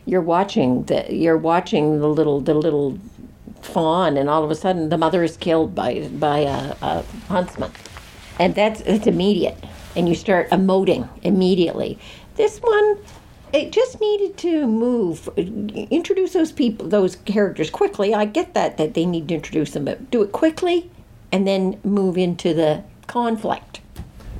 You're 0.05 0.21
watching 0.21 0.83
the 0.83 1.05
you're 1.09 1.37
watching 1.37 1.99
the 1.99 2.07
little 2.07 2.41
the 2.41 2.53
little 2.53 2.99
fawn 3.61 4.17
and 4.17 4.29
all 4.29 4.43
of 4.43 4.51
a 4.51 4.55
sudden 4.55 4.89
the 4.89 4.97
mother 4.97 5.23
is 5.23 5.37
killed 5.37 5.73
by 5.73 6.07
by 6.09 6.39
a, 6.39 6.75
a 6.81 7.03
huntsman. 7.27 7.71
And 8.39 8.53
that's 8.53 8.81
it's 8.81 9.07
immediate. 9.07 9.57
And 9.95 10.07
you 10.09 10.15
start 10.15 10.49
emoting 10.49 11.07
immediately. 11.23 11.97
This 12.35 12.59
one 12.59 12.97
it 13.53 13.71
just 13.71 14.01
needed 14.01 14.35
to 14.37 14.67
move 14.67 15.29
introduce 15.37 16.33
those 16.33 16.51
people 16.51 16.87
those 16.89 17.15
characters 17.17 17.69
quickly 17.69 18.13
i 18.13 18.25
get 18.25 18.53
that 18.53 18.77
that 18.77 18.93
they 18.93 19.05
need 19.05 19.27
to 19.27 19.35
introduce 19.35 19.71
them 19.71 19.85
but 19.85 20.11
do 20.11 20.21
it 20.23 20.31
quickly 20.31 20.89
and 21.33 21.47
then 21.47 21.79
move 21.83 22.15
into 22.15 22.53
the 22.53 22.83
conflict. 23.07 23.81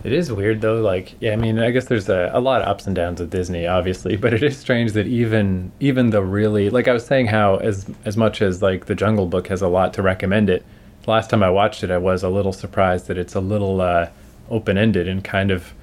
It 0.03 0.13
is 0.13 0.31
weird 0.31 0.61
though. 0.61 0.79
Like, 0.79 1.15
yeah, 1.19 1.33
I 1.33 1.35
mean, 1.35 1.59
I 1.59 1.71
guess 1.71 1.85
there's 1.85 2.07
a, 2.07 2.29
a 2.33 2.39
lot 2.39 2.61
of 2.61 2.67
ups 2.67 2.85
and 2.85 2.95
downs 2.95 3.19
with 3.19 3.31
Disney, 3.31 3.65
obviously, 3.65 4.15
but 4.23 4.33
it 4.33 4.43
is 4.43 4.57
strange 4.57 4.93
that 4.93 5.07
even 5.07 5.71
even 5.79 6.11
the 6.11 6.21
really 6.21 6.69
like 6.69 6.87
I 6.87 6.93
was 6.93 7.05
saying 7.05 7.27
how 7.27 7.57
as 7.57 7.89
as 8.05 8.15
much 8.15 8.41
as 8.41 8.61
like 8.61 8.85
the 8.85 8.95
Jungle 8.95 9.25
Book 9.25 9.47
has 9.47 9.61
a 9.61 9.67
lot 9.67 9.93
to 9.95 10.01
recommend 10.01 10.49
it. 10.49 10.63
Last 11.07 11.29
time 11.29 11.43
I 11.43 11.49
watched 11.49 11.83
it, 11.83 11.91
I 11.91 11.97
was 11.97 12.23
a 12.23 12.29
little 12.29 12.53
surprised 12.53 13.07
that 13.07 13.17
it's 13.17 13.35
a 13.35 13.41
little 13.41 13.81
uh, 13.81 14.07
open 14.49 14.77
ended 14.77 15.07
and 15.07 15.21
kind 15.23 15.51
of 15.51 15.73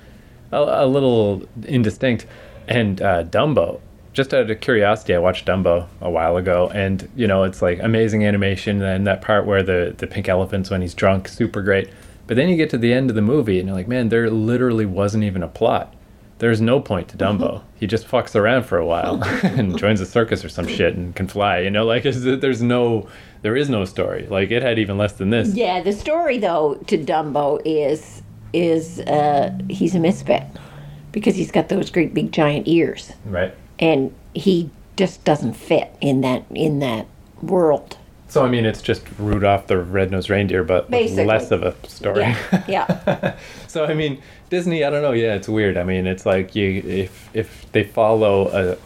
a, 0.52 0.58
a 0.58 0.86
little 0.86 1.42
indistinct. 1.66 2.24
And 2.70 3.02
uh, 3.02 3.24
Dumbo, 3.24 3.80
just 4.12 4.32
out 4.32 4.48
of 4.48 4.60
curiosity, 4.60 5.12
I 5.14 5.18
watched 5.18 5.44
Dumbo 5.44 5.88
a 6.00 6.08
while 6.08 6.36
ago, 6.36 6.70
and 6.72 7.10
you 7.16 7.26
know, 7.26 7.42
it's 7.42 7.60
like 7.60 7.80
amazing 7.82 8.24
animation. 8.24 8.80
And 8.80 9.06
that 9.06 9.20
part 9.20 9.44
where 9.44 9.62
the 9.62 9.94
the 9.98 10.06
pink 10.06 10.28
elephants 10.28 10.70
when 10.70 10.80
he's 10.80 10.94
drunk, 10.94 11.28
super 11.28 11.62
great. 11.62 11.90
But 12.28 12.36
then 12.36 12.48
you 12.48 12.56
get 12.56 12.70
to 12.70 12.78
the 12.78 12.92
end 12.92 13.10
of 13.10 13.16
the 13.16 13.22
movie 13.22 13.58
and 13.58 13.66
you're 13.66 13.76
like, 13.76 13.88
man, 13.88 14.08
there 14.08 14.30
literally 14.30 14.86
wasn't 14.86 15.24
even 15.24 15.42
a 15.42 15.48
plot. 15.48 15.92
There's 16.38 16.60
no 16.60 16.78
point 16.78 17.08
to 17.08 17.16
Dumbo. 17.16 17.64
he 17.74 17.88
just 17.88 18.06
fucks 18.06 18.36
around 18.36 18.66
for 18.66 18.78
a 18.78 18.86
while 18.86 19.20
and 19.42 19.76
joins 19.76 20.00
a 20.00 20.06
circus 20.06 20.44
or 20.44 20.48
some 20.48 20.68
shit 20.68 20.94
and 20.94 21.14
can 21.16 21.26
fly. 21.26 21.58
You 21.58 21.70
know, 21.70 21.84
like 21.84 22.04
there's 22.04 22.62
no, 22.62 23.08
there 23.42 23.56
is 23.56 23.68
no 23.68 23.84
story. 23.84 24.28
Like 24.28 24.52
it 24.52 24.62
had 24.62 24.78
even 24.78 24.96
less 24.96 25.14
than 25.14 25.30
this. 25.30 25.56
Yeah, 25.56 25.82
the 25.82 25.92
story 25.92 26.38
though 26.38 26.74
to 26.86 26.96
Dumbo 26.96 27.60
is 27.64 28.22
is 28.52 29.00
uh, 29.00 29.56
he's 29.68 29.96
a 29.96 30.00
misfit 30.00 30.44
because 31.12 31.34
he's 31.36 31.50
got 31.50 31.68
those 31.68 31.90
great 31.90 32.14
big 32.14 32.32
giant 32.32 32.66
ears 32.68 33.12
Right. 33.24 33.54
and 33.78 34.14
he 34.34 34.70
just 34.96 35.24
doesn't 35.24 35.54
fit 35.54 35.90
in 36.00 36.20
that 36.22 36.44
in 36.50 36.78
that 36.80 37.06
world. 37.42 37.96
So 38.28 38.44
I 38.44 38.48
mean, 38.48 38.64
it's 38.64 38.80
just 38.82 39.02
Rudolph 39.18 39.66
the 39.66 39.78
Red-Nosed 39.78 40.30
Reindeer, 40.30 40.62
but 40.62 40.88
less 40.90 41.50
of 41.50 41.62
a 41.64 41.74
story. 41.88 42.20
Yeah, 42.20 42.64
yeah. 42.68 43.36
so 43.66 43.86
I 43.86 43.94
mean, 43.94 44.22
Disney. 44.50 44.84
I 44.84 44.90
don't 44.90 45.02
know. 45.02 45.12
Yeah, 45.12 45.34
it's 45.34 45.48
weird. 45.48 45.76
I 45.76 45.82
mean, 45.82 46.06
it's 46.06 46.24
like 46.26 46.54
you 46.54 46.82
if 46.86 47.28
if 47.34 47.66
they 47.72 47.82
follow 47.82 48.48
a 48.50 48.76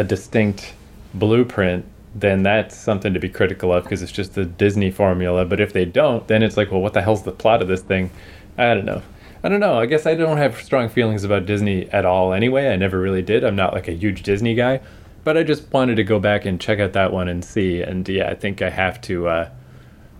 a 0.00 0.02
distinct 0.04 0.74
blueprint, 1.14 1.84
then 2.14 2.42
that's 2.42 2.76
something 2.76 3.14
to 3.14 3.20
be 3.20 3.28
critical 3.28 3.72
of 3.72 3.84
because 3.84 4.02
it's 4.02 4.10
just 4.12 4.34
the 4.34 4.44
Disney 4.44 4.90
formula. 4.90 5.44
But 5.44 5.60
if 5.60 5.72
they 5.72 5.84
don't, 5.84 6.26
then 6.26 6.42
it's 6.42 6.56
like, 6.56 6.72
well, 6.72 6.80
what 6.80 6.94
the 6.94 7.02
hell's 7.02 7.22
the 7.22 7.32
plot 7.32 7.62
of 7.62 7.68
this 7.68 7.82
thing? 7.82 8.10
I 8.56 8.74
don't 8.74 8.84
know. 8.84 9.02
I 9.42 9.48
don't 9.48 9.60
know. 9.60 9.78
I 9.78 9.86
guess 9.86 10.06
I 10.06 10.14
don't 10.14 10.38
have 10.38 10.60
strong 10.60 10.88
feelings 10.88 11.24
about 11.24 11.46
Disney 11.46 11.88
at 11.90 12.04
all 12.04 12.32
anyway. 12.32 12.68
I 12.68 12.76
never 12.76 12.98
really 12.98 13.22
did. 13.22 13.44
I'm 13.44 13.56
not 13.56 13.72
like 13.72 13.88
a 13.88 13.92
huge 13.92 14.22
Disney 14.22 14.54
guy. 14.54 14.80
But 15.24 15.36
I 15.36 15.42
just 15.42 15.72
wanted 15.72 15.96
to 15.96 16.04
go 16.04 16.18
back 16.18 16.44
and 16.44 16.60
check 16.60 16.80
out 16.80 16.92
that 16.94 17.12
one 17.12 17.28
and 17.28 17.44
see. 17.44 17.82
And 17.82 18.08
yeah, 18.08 18.30
I 18.30 18.34
think 18.34 18.62
I 18.62 18.70
have 18.70 19.00
to. 19.02 19.28
Uh, 19.28 19.50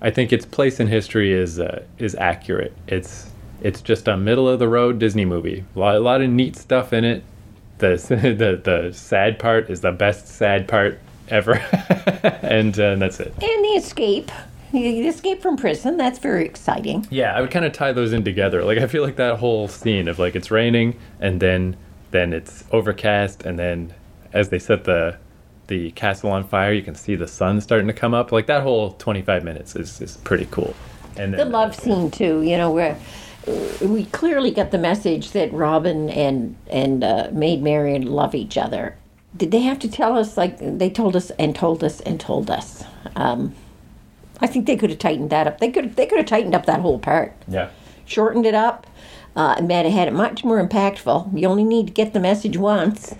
I 0.01 0.11
think 0.11 0.33
its 0.33 0.45
place 0.45 0.81
in 0.81 0.87
history 0.87 1.33
is 1.33 1.59
uh, 1.59 1.83
is 1.99 2.15
accurate. 2.17 2.73
It's 2.87 3.31
it's 3.61 3.81
just 3.81 4.07
a 4.07 4.17
middle 4.17 4.49
of 4.49 4.59
the 4.59 4.69
road 4.69 4.99
Disney 4.99 5.25
movie. 5.25 5.65
A 5.75 5.79
lot, 5.79 5.97
a 5.97 6.01
lot 6.01 6.21
of 6.21 6.31
neat 6.31 6.57
stuff 6.57 6.93
in 6.93 7.05
it. 7.05 7.25
The 7.79 7.97
the 8.09 8.61
the 8.63 8.93
sad 8.93 9.39
part 9.39 9.71
is 9.71 9.81
the 9.81 9.93
best 9.93 10.29
sad 10.29 10.69
part 10.69 11.01
ever, 11.29 11.55
and 12.43 12.79
uh, 12.79 12.97
that's 12.97 13.21
it. 13.21 13.33
And 13.43 13.65
the 13.65 13.75
escape, 13.77 14.31
the 14.73 15.07
escape 15.09 15.43
from 15.43 15.57
prison, 15.57 15.97
that's 15.97 16.19
very 16.19 16.45
exciting. 16.45 17.07
Yeah, 17.11 17.35
I 17.35 17.41
would 17.41 17.51
kind 17.51 17.65
of 17.65 17.73
tie 17.73 17.93
those 17.93 18.13
in 18.13 18.25
together. 18.25 18.65
Like 18.65 18.79
I 18.79 18.87
feel 18.87 19.03
like 19.03 19.17
that 19.17 19.39
whole 19.39 19.69
scene 19.69 20.09
of 20.09 20.19
like 20.19 20.37
it's 20.37 20.51
raining 20.51 20.99
and 21.21 21.41
then 21.41 21.77
then 22.11 22.33
it's 22.33 22.65
overcast 22.73 23.43
and 23.45 23.59
then 23.59 23.93
as 24.33 24.49
they 24.49 24.59
set 24.59 24.85
the 24.85 25.17
the 25.69 25.91
castle 25.93 26.31
on 26.31 26.45
fire, 26.45 26.73
you 26.73 26.83
can 26.83 26.95
see 26.95 27.15
the 27.15 27.29
sun 27.29 27.61
starting 27.61 27.87
to 27.89 27.93
come 27.93 28.15
up. 28.15 28.33
Like 28.33 28.47
that 28.47 28.63
whole 28.63 28.93
25 28.93 29.45
minutes 29.45 29.77
is 29.77 30.01
is 30.01 30.17
pretty 30.19 30.49
cool. 30.51 30.75
And 31.17 31.35
The 31.35 31.45
love 31.45 31.75
scene 31.75 32.11
too, 32.11 32.43
you 32.43 32.57
know, 32.57 32.71
where 32.71 32.97
uh, 33.47 33.87
we 33.87 34.05
clearly 34.07 34.51
got 34.51 34.71
the 34.71 34.79
message 34.79 35.33
that 35.33 35.53
Robin 35.53 36.09
and 36.11 36.57
and 36.71 37.05
uh, 37.05 37.29
Maid 37.33 37.63
Marian 37.63 38.07
love 38.07 38.35
each 38.35 38.57
other. 38.57 38.97
Did 39.37 39.51
they 39.51 39.61
have 39.61 39.79
to 39.81 39.91
tell 39.91 40.17
us 40.17 40.37
like 40.37 40.59
they 40.59 40.91
told 40.91 41.15
us 41.15 41.31
and 41.33 41.55
told 41.55 41.85
us 41.85 42.01
and 42.01 42.19
told 42.19 42.51
us? 42.51 42.85
Um, 43.15 43.55
I 44.41 44.47
think 44.47 44.67
they 44.67 44.77
could 44.77 44.91
have 44.91 44.99
tightened 44.99 45.31
that 45.31 45.47
up. 45.47 45.59
They 45.59 45.71
could 45.71 45.97
they 45.97 46.07
could 46.07 46.19
have 46.19 46.27
tightened 46.27 46.55
up 46.55 46.67
that 46.67 46.81
whole 46.81 46.99
part, 46.99 47.35
yeah. 47.47 47.71
shortened 48.05 48.47
it 48.47 48.55
up, 48.55 48.87
uh, 49.37 49.55
and 49.59 49.69
made 49.69 49.87
it 49.87 49.93
had 49.93 50.09
it 50.09 50.15
much 50.15 50.45
more 50.45 50.65
impactful. 50.65 51.39
You 51.39 51.49
only 51.49 51.65
need 51.65 51.89
to 51.89 51.93
get 51.93 52.13
the 52.13 52.21
message 52.21 52.57
once, 52.57 53.15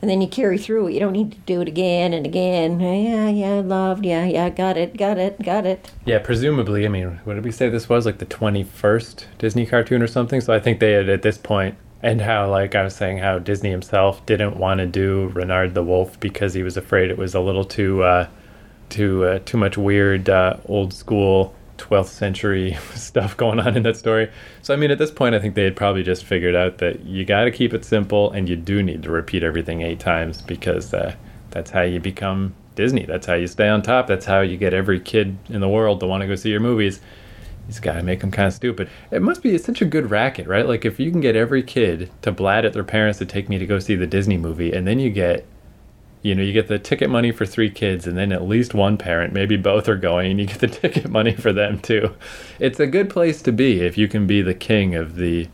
and 0.00 0.10
then 0.10 0.20
you 0.20 0.28
carry 0.28 0.58
through 0.58 0.88
it. 0.88 0.94
You 0.94 1.00
don't 1.00 1.12
need 1.12 1.32
to 1.32 1.38
do 1.38 1.60
it 1.60 1.68
again 1.68 2.12
and 2.12 2.24
again. 2.26 2.80
Yeah, 2.80 3.28
yeah, 3.28 3.60
loved. 3.60 4.04
Yeah, 4.04 4.24
yeah, 4.24 4.48
got 4.50 4.76
it, 4.76 4.96
got 4.96 5.18
it, 5.18 5.42
got 5.42 5.66
it. 5.66 5.92
Yeah, 6.04 6.18
presumably, 6.18 6.84
I 6.86 6.88
mean, 6.88 7.20
what 7.24 7.34
did 7.34 7.44
we 7.44 7.52
say 7.52 7.68
this 7.68 7.88
was? 7.88 8.06
Like 8.06 8.18
the 8.18 8.26
21st 8.26 9.24
Disney 9.38 9.66
cartoon 9.66 10.02
or 10.02 10.06
something? 10.06 10.40
So 10.40 10.52
I 10.52 10.60
think 10.60 10.80
they 10.80 10.92
had 10.92 11.08
at 11.08 11.22
this 11.22 11.38
point, 11.38 11.76
and 12.02 12.22
how, 12.22 12.50
like 12.50 12.74
I 12.74 12.82
was 12.82 12.94
saying, 12.94 13.18
how 13.18 13.38
Disney 13.38 13.70
himself 13.70 14.24
didn't 14.24 14.56
want 14.56 14.78
to 14.78 14.86
do 14.86 15.28
Reynard 15.34 15.74
the 15.74 15.82
Wolf 15.82 16.18
because 16.20 16.54
he 16.54 16.62
was 16.62 16.76
afraid 16.76 17.10
it 17.10 17.18
was 17.18 17.34
a 17.34 17.40
little 17.40 17.64
too, 17.64 18.02
uh, 18.02 18.28
too, 18.90 19.24
uh, 19.24 19.38
too 19.40 19.56
much 19.56 19.78
weird, 19.78 20.28
uh, 20.28 20.56
old 20.66 20.92
school 20.92 21.54
12th 21.80 22.08
century 22.08 22.76
stuff 22.94 23.36
going 23.36 23.58
on 23.58 23.76
in 23.76 23.82
that 23.82 23.96
story. 23.96 24.30
So, 24.62 24.74
I 24.74 24.76
mean, 24.76 24.90
at 24.90 24.98
this 24.98 25.10
point, 25.10 25.34
I 25.34 25.38
think 25.38 25.54
they 25.54 25.64
had 25.64 25.76
probably 25.76 26.02
just 26.02 26.24
figured 26.24 26.54
out 26.54 26.78
that 26.78 27.04
you 27.04 27.24
got 27.24 27.44
to 27.44 27.50
keep 27.50 27.74
it 27.74 27.84
simple 27.84 28.30
and 28.30 28.48
you 28.48 28.56
do 28.56 28.82
need 28.82 29.02
to 29.02 29.10
repeat 29.10 29.42
everything 29.42 29.82
eight 29.82 30.00
times 30.00 30.42
because 30.42 30.94
uh, 30.94 31.14
that's 31.50 31.70
how 31.70 31.82
you 31.82 31.98
become 31.98 32.54
Disney. 32.74 33.04
That's 33.04 33.26
how 33.26 33.34
you 33.34 33.46
stay 33.46 33.68
on 33.68 33.82
top. 33.82 34.06
That's 34.06 34.26
how 34.26 34.40
you 34.40 34.56
get 34.56 34.74
every 34.74 35.00
kid 35.00 35.36
in 35.48 35.60
the 35.60 35.68
world 35.68 36.00
to 36.00 36.06
want 36.06 36.20
to 36.22 36.26
go 36.26 36.36
see 36.36 36.50
your 36.50 36.60
movies. 36.60 37.00
You 37.66 37.68
just 37.68 37.82
got 37.82 37.94
to 37.94 38.02
make 38.02 38.20
them 38.20 38.30
kind 38.30 38.48
of 38.48 38.54
stupid. 38.54 38.88
It 39.10 39.22
must 39.22 39.42
be 39.42 39.56
such 39.58 39.82
a 39.82 39.84
good 39.84 40.10
racket, 40.10 40.46
right? 40.46 40.66
Like, 40.66 40.84
if 40.84 41.00
you 41.00 41.10
can 41.10 41.20
get 41.20 41.36
every 41.36 41.62
kid 41.62 42.10
to 42.22 42.32
blat 42.32 42.64
at 42.64 42.72
their 42.72 42.84
parents 42.84 43.18
to 43.18 43.26
take 43.26 43.48
me 43.48 43.58
to 43.58 43.66
go 43.66 43.78
see 43.78 43.94
the 43.94 44.06
Disney 44.06 44.36
movie, 44.36 44.72
and 44.72 44.86
then 44.86 44.98
you 44.98 45.10
get 45.10 45.46
you 46.22 46.34
know, 46.34 46.42
you 46.42 46.52
get 46.52 46.68
the 46.68 46.78
ticket 46.78 47.08
money 47.08 47.32
for 47.32 47.46
three 47.46 47.70
kids, 47.70 48.06
and 48.06 48.16
then 48.16 48.32
at 48.32 48.42
least 48.42 48.74
one 48.74 48.98
parent, 48.98 49.32
maybe 49.32 49.56
both 49.56 49.88
are 49.88 49.96
going, 49.96 50.32
and 50.32 50.40
you 50.40 50.46
get 50.46 50.58
the 50.58 50.66
ticket 50.68 51.08
money 51.08 51.34
for 51.34 51.52
them 51.52 51.78
too. 51.78 52.14
It's 52.58 52.80
a 52.80 52.86
good 52.86 53.08
place 53.08 53.40
to 53.42 53.52
be 53.52 53.80
if 53.80 53.96
you 53.96 54.08
can 54.08 54.26
be 54.26 54.42
the 54.42 54.54
king 54.54 54.94
of 54.94 55.16
the 55.16 55.48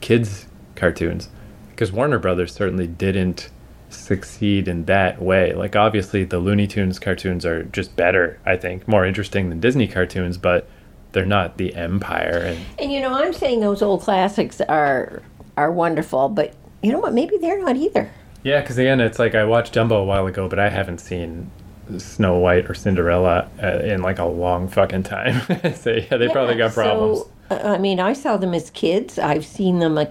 kids' 0.00 0.46
cartoons. 0.74 1.30
Because 1.70 1.90
Warner 1.90 2.18
Brothers 2.18 2.52
certainly 2.52 2.86
didn't 2.86 3.48
succeed 3.88 4.68
in 4.68 4.84
that 4.84 5.20
way. 5.20 5.54
Like, 5.54 5.76
obviously, 5.76 6.24
the 6.24 6.38
Looney 6.38 6.66
Tunes 6.66 6.98
cartoons 6.98 7.46
are 7.46 7.64
just 7.64 7.96
better, 7.96 8.38
I 8.44 8.56
think, 8.56 8.86
more 8.86 9.06
interesting 9.06 9.48
than 9.48 9.60
Disney 9.60 9.88
cartoons, 9.88 10.36
but 10.36 10.68
they're 11.12 11.24
not 11.24 11.56
the 11.56 11.74
empire. 11.74 12.38
And 12.44 12.58
And 12.78 12.92
you 12.92 13.00
know, 13.00 13.14
I'm 13.14 13.32
saying 13.32 13.60
those 13.60 13.82
old 13.82 14.02
classics 14.02 14.60
are 14.60 15.22
are 15.56 15.70
wonderful, 15.70 16.28
but 16.28 16.54
you 16.82 16.92
know 16.92 16.98
what? 16.98 17.14
Maybe 17.14 17.36
they're 17.38 17.60
not 17.62 17.76
either. 17.76 18.10
Yeah, 18.42 18.60
because 18.60 18.78
again, 18.78 19.00
it's 19.00 19.18
like 19.18 19.34
I 19.34 19.44
watched 19.44 19.74
Dumbo 19.74 20.00
a 20.00 20.04
while 20.04 20.26
ago, 20.26 20.48
but 20.48 20.58
I 20.58 20.68
haven't 20.68 20.98
seen 20.98 21.50
Snow 21.98 22.38
White 22.38 22.68
or 22.68 22.74
Cinderella 22.74 23.48
uh, 23.62 23.78
in 23.78 24.02
like 24.02 24.18
a 24.18 24.24
long 24.24 24.68
fucking 24.68 25.04
time. 25.04 25.40
so 25.74 25.92
yeah, 25.92 26.16
they 26.16 26.28
probably 26.28 26.56
got 26.56 26.72
problems. 26.72 27.20
So, 27.20 27.30
uh, 27.50 27.74
I 27.74 27.78
mean, 27.78 28.00
I 28.00 28.12
saw 28.12 28.36
them 28.36 28.54
as 28.54 28.70
kids. 28.70 29.18
I've 29.18 29.46
seen 29.46 29.78
them, 29.78 29.98
uh, 29.98 30.06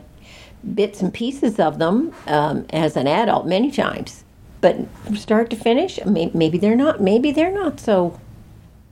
bits 0.76 1.02
and 1.02 1.14
pieces 1.14 1.60
of 1.60 1.80
them 1.80 2.14
um, 2.28 2.66
as 2.72 2.96
an 2.96 3.08
adult 3.08 3.48
many 3.48 3.72
times. 3.72 4.24
But 4.62 4.78
from 5.06 5.18
start 5.18 5.50
to 5.50 5.56
finish, 5.56 6.00
maybe 6.06 6.58
they're 6.58 6.76
not. 6.76 7.02
Maybe 7.02 7.32
they're 7.32 7.52
not 7.52 7.80
so 7.80 8.20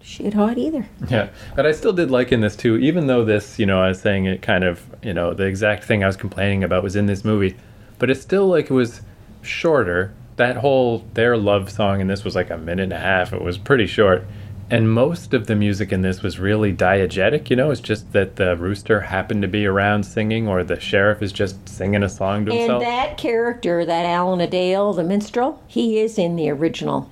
shit 0.01 0.33
hot 0.33 0.57
either. 0.57 0.87
Yeah, 1.07 1.29
but 1.55 1.67
I 1.67 1.71
still 1.73 1.93
did 1.93 2.09
like 2.09 2.31
in 2.31 2.41
this 2.41 2.55
too, 2.55 2.77
even 2.77 3.05
though 3.05 3.23
this, 3.23 3.59
you 3.59 3.67
know, 3.67 3.79
I 3.79 3.89
was 3.89 4.01
saying 4.01 4.25
it 4.25 4.41
kind 4.41 4.63
of, 4.63 4.83
you 5.03 5.13
know, 5.13 5.33
the 5.33 5.43
exact 5.43 5.83
thing 5.83 6.03
I 6.03 6.07
was 6.07 6.17
complaining 6.17 6.63
about 6.63 6.81
was 6.83 6.95
in 6.95 7.05
this 7.05 7.23
movie, 7.23 7.55
but 7.99 8.09
it's 8.09 8.21
still 8.21 8.47
like 8.47 8.71
it 8.71 8.73
was 8.73 9.01
shorter. 9.41 10.13
That 10.37 10.57
whole 10.57 11.05
their 11.13 11.35
love 11.37 11.69
song 11.69 11.99
in 11.99 12.07
this 12.07 12.23
was 12.23 12.35
like 12.35 12.49
a 12.49 12.57
minute 12.57 12.83
and 12.83 12.93
a 12.93 12.99
half. 12.99 13.33
It 13.33 13.41
was 13.41 13.57
pretty 13.57 13.87
short. 13.87 14.25
And 14.71 14.91
most 14.91 15.33
of 15.33 15.47
the 15.47 15.55
music 15.55 15.91
in 15.91 16.01
this 16.01 16.21
was 16.21 16.37
really 16.39 16.71
diegetic, 16.73 17.49
you 17.49 17.55
know, 17.55 17.71
it's 17.71 17.81
just 17.81 18.11
that 18.13 18.35
the 18.35 18.55
rooster 18.55 19.01
happened 19.01 19.41
to 19.41 19.47
be 19.47 19.65
around 19.65 20.03
singing 20.03 20.47
or 20.47 20.63
the 20.63 20.79
sheriff 20.79 21.23
is 21.23 21.31
just 21.31 21.67
singing 21.67 22.03
a 22.03 22.09
song 22.09 22.45
to 22.45 22.51
And 22.51 22.59
himself. 22.59 22.83
that 22.83 23.17
character, 23.17 23.83
that 23.83 24.05
Alan-a-Dale, 24.05 24.93
the 24.93 25.03
minstrel, 25.03 25.63
he 25.65 25.97
is 25.99 26.19
in 26.19 26.35
the 26.35 26.51
original 26.51 27.09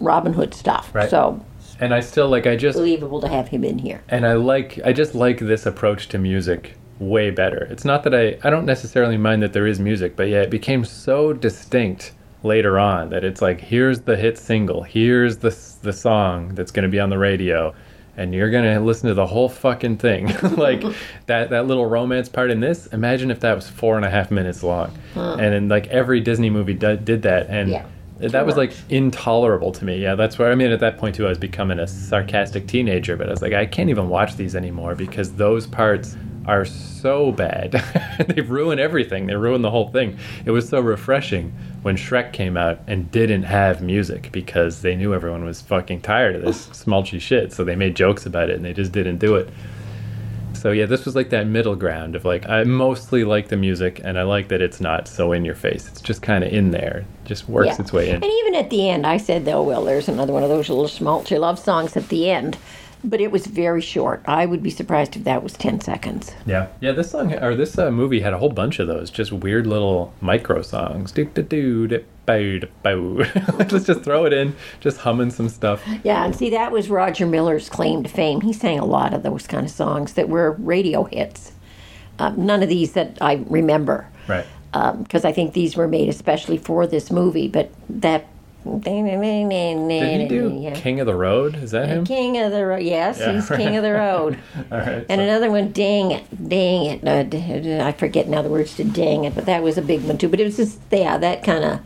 Robin 0.00 0.32
Hood 0.32 0.54
stuff. 0.54 0.92
Right. 0.92 1.08
So 1.08 1.44
and 1.80 1.94
I 1.94 2.00
still 2.00 2.28
like 2.28 2.48
I 2.48 2.56
just 2.56 2.76
believable 2.76 3.20
to 3.20 3.28
have 3.28 3.46
him 3.48 3.62
in 3.62 3.78
here. 3.78 4.02
and 4.08 4.26
I 4.26 4.32
like 4.32 4.80
I 4.84 4.92
just 4.92 5.14
like 5.14 5.38
this 5.38 5.66
approach 5.66 6.08
to 6.08 6.18
music 6.18 6.74
way 6.98 7.30
better. 7.30 7.66
It's 7.70 7.84
not 7.84 8.02
that 8.04 8.14
I 8.14 8.38
I 8.46 8.50
don't 8.50 8.66
necessarily 8.66 9.16
mind 9.16 9.42
that 9.42 9.52
there 9.52 9.66
is 9.66 9.78
music, 9.80 10.16
but 10.16 10.28
yeah, 10.28 10.42
it 10.42 10.50
became 10.50 10.84
so 10.84 11.32
distinct 11.32 12.12
later 12.44 12.78
on 12.78 13.10
that 13.10 13.24
it's 13.24 13.42
like 13.42 13.60
here's 13.60 14.00
the 14.02 14.16
hit 14.16 14.38
single, 14.38 14.82
here's 14.82 15.38
the 15.38 15.50
the 15.82 15.92
song 15.92 16.54
that's 16.54 16.70
going 16.70 16.82
to 16.84 16.88
be 16.88 17.00
on 17.00 17.10
the 17.10 17.18
radio. 17.18 17.74
And 18.16 18.34
you're 18.34 18.50
gonna 18.50 18.80
listen 18.80 19.06
to 19.08 19.14
the 19.14 19.26
whole 19.28 19.48
fucking 19.48 19.98
thing, 19.98 20.26
like 20.56 20.82
that 21.26 21.50
that 21.50 21.68
little 21.68 21.86
romance 21.86 22.28
part 22.28 22.50
in 22.50 22.58
this. 22.58 22.86
Imagine 22.88 23.30
if 23.30 23.38
that 23.40 23.54
was 23.54 23.68
four 23.68 23.94
and 23.94 24.04
a 24.04 24.10
half 24.10 24.32
minutes 24.32 24.64
long, 24.64 24.92
and 25.14 25.38
then 25.40 25.68
like 25.68 25.86
every 25.86 26.18
Disney 26.20 26.50
movie 26.50 26.74
d- 26.74 26.96
did 26.96 27.22
that, 27.22 27.46
and 27.48 27.70
Yeah. 27.70 27.86
that 28.18 28.44
was 28.44 28.56
like 28.56 28.72
intolerable 28.90 29.70
to 29.70 29.84
me. 29.84 29.98
Yeah, 29.98 30.16
that's 30.16 30.36
where 30.36 30.50
I 30.50 30.56
mean 30.56 30.72
at 30.72 30.80
that 30.80 30.98
point 30.98 31.14
too 31.14 31.26
I 31.26 31.28
was 31.28 31.38
becoming 31.38 31.78
a 31.78 31.86
sarcastic 31.86 32.66
teenager, 32.66 33.16
but 33.16 33.28
I 33.28 33.30
was 33.30 33.40
like 33.40 33.52
I 33.52 33.66
can't 33.66 33.88
even 33.88 34.08
watch 34.08 34.34
these 34.34 34.56
anymore 34.56 34.96
because 34.96 35.34
those 35.34 35.68
parts 35.68 36.16
are 36.48 36.64
so 36.64 37.30
bad. 37.30 37.72
They've 38.28 38.50
ruined 38.50 38.80
everything. 38.80 39.26
They 39.26 39.36
ruined 39.36 39.62
the 39.62 39.70
whole 39.70 39.88
thing. 39.88 40.18
It 40.46 40.50
was 40.50 40.68
so 40.68 40.80
refreshing 40.80 41.52
when 41.82 41.96
Shrek 41.96 42.32
came 42.32 42.56
out 42.56 42.80
and 42.86 43.10
didn't 43.10 43.42
have 43.44 43.82
music 43.82 44.30
because 44.32 44.80
they 44.82 44.96
knew 44.96 45.12
everyone 45.14 45.44
was 45.44 45.60
fucking 45.60 46.00
tired 46.00 46.34
of 46.36 46.42
this 46.42 46.66
smulchy 46.68 47.20
shit. 47.20 47.52
So 47.52 47.64
they 47.64 47.76
made 47.76 47.94
jokes 47.94 48.24
about 48.26 48.48
it 48.50 48.56
and 48.56 48.64
they 48.64 48.72
just 48.72 48.92
didn't 48.92 49.18
do 49.18 49.36
it. 49.36 49.50
So 50.54 50.72
yeah, 50.72 50.86
this 50.86 51.04
was 51.04 51.14
like 51.14 51.30
that 51.30 51.46
middle 51.46 51.76
ground 51.76 52.16
of 52.16 52.24
like 52.24 52.48
I 52.48 52.64
mostly 52.64 53.22
like 53.22 53.46
the 53.48 53.56
music 53.56 54.00
and 54.02 54.18
I 54.18 54.22
like 54.22 54.48
that 54.48 54.60
it's 54.60 54.80
not 54.80 55.06
so 55.06 55.32
in 55.32 55.44
your 55.44 55.54
face. 55.54 55.86
It's 55.86 56.00
just 56.00 56.22
kind 56.22 56.42
of 56.42 56.52
in 56.52 56.72
there, 56.72 57.04
just 57.26 57.48
works 57.48 57.68
Yeah. 57.76 57.82
its 57.82 57.92
way 57.92 58.08
in. 58.08 58.16
And 58.16 58.24
even 58.24 58.54
at 58.56 58.70
the 58.70 58.88
end, 58.88 59.06
I 59.06 59.18
said, 59.18 59.46
"Oh 59.48 59.62
well, 59.62 59.84
there's 59.84 60.08
another 60.08 60.32
one 60.32 60.42
of 60.42 60.48
those 60.48 60.68
little 60.68 60.86
schmaltzy 60.86 61.38
love 61.38 61.58
songs 61.60 61.96
at 61.96 62.08
the 62.08 62.28
end," 62.30 62.56
but 63.04 63.20
it 63.20 63.30
was 63.30 63.46
very 63.46 63.80
short. 63.80 64.22
I 64.26 64.46
would 64.46 64.62
be 64.62 64.70
surprised 64.70 65.16
if 65.16 65.24
that 65.24 65.42
was 65.42 65.52
ten 65.52 65.80
seconds. 65.80 66.32
Yeah, 66.46 66.68
yeah. 66.80 66.92
This 66.92 67.10
song 67.10 67.32
or 67.34 67.54
this 67.54 67.78
uh, 67.78 67.90
movie 67.90 68.20
had 68.20 68.32
a 68.32 68.38
whole 68.38 68.48
bunch 68.50 68.78
of 68.78 68.86
those, 68.88 69.10
just 69.10 69.32
weird 69.32 69.66
little 69.66 70.12
micro 70.20 70.62
songs. 70.62 71.12
Do 71.12 71.24
do 71.26 71.42
do 71.42 71.86
do 71.88 72.04
bow 72.26 72.58
do 72.58 72.66
bow. 72.82 73.24
Let's 73.58 73.84
just 73.86 74.02
throw 74.02 74.24
it 74.24 74.32
in, 74.32 74.54
just 74.80 74.98
humming 74.98 75.30
some 75.30 75.48
stuff. 75.48 75.82
Yeah, 76.04 76.24
and 76.24 76.34
see, 76.34 76.50
that 76.50 76.72
was 76.72 76.90
Roger 76.90 77.26
Miller's 77.26 77.68
claim 77.68 78.02
to 78.02 78.08
fame. 78.08 78.40
He 78.42 78.52
sang 78.52 78.78
a 78.78 78.84
lot 78.84 79.14
of 79.14 79.22
those 79.22 79.46
kind 79.46 79.64
of 79.64 79.70
songs 79.72 80.14
that 80.14 80.28
were 80.28 80.52
radio 80.52 81.04
hits. 81.04 81.52
Um, 82.18 82.44
none 82.46 82.62
of 82.62 82.68
these 82.68 82.92
that 82.94 83.16
I 83.20 83.44
remember, 83.48 84.08
Right. 84.26 84.44
because 84.72 85.24
I 85.24 85.30
think 85.32 85.52
these 85.54 85.76
were 85.76 85.86
made 85.86 86.08
especially 86.08 86.58
for 86.58 86.86
this 86.86 87.10
movie. 87.10 87.48
But 87.48 87.70
that. 87.88 88.26
Did 88.76 90.20
he 90.22 90.28
do 90.28 90.58
Yeah. 90.60 90.74
King 90.74 91.00
of 91.00 91.06
the 91.06 91.14
Road? 91.14 91.56
Is 91.56 91.70
that 91.72 91.88
him? 91.88 92.04
King 92.04 92.38
of 92.38 92.52
the 92.52 92.64
Road. 92.66 92.82
Yes, 92.82 93.18
Yeah, 93.18 93.32
he's 93.32 93.50
right. 93.50 93.58
King 93.58 93.76
of 93.76 93.82
the 93.82 93.92
Road. 94.04 94.38
All 94.70 94.78
right. 94.78 95.04
And 95.08 95.18
so- 95.18 95.24
another 95.24 95.50
one, 95.50 95.72
dang 95.72 96.10
it, 96.10 96.48
dang 96.48 96.84
it. 96.86 97.06
Uh, 97.06 97.22
d- 97.22 97.60
d- 97.60 97.80
I 97.80 97.92
forget 97.92 98.28
now 98.28 98.42
the 98.42 98.48
words 98.48 98.76
to 98.76 98.84
dang 98.84 99.24
it, 99.24 99.34
but 99.34 99.46
that 99.46 99.62
was 99.62 99.78
a 99.78 99.82
big 99.82 100.02
one 100.04 100.18
too. 100.18 100.28
But 100.28 100.40
it 100.40 100.44
was 100.44 100.56
just, 100.56 100.78
yeah, 100.90 101.16
that 101.18 101.42
kind 101.44 101.64
of 101.64 101.80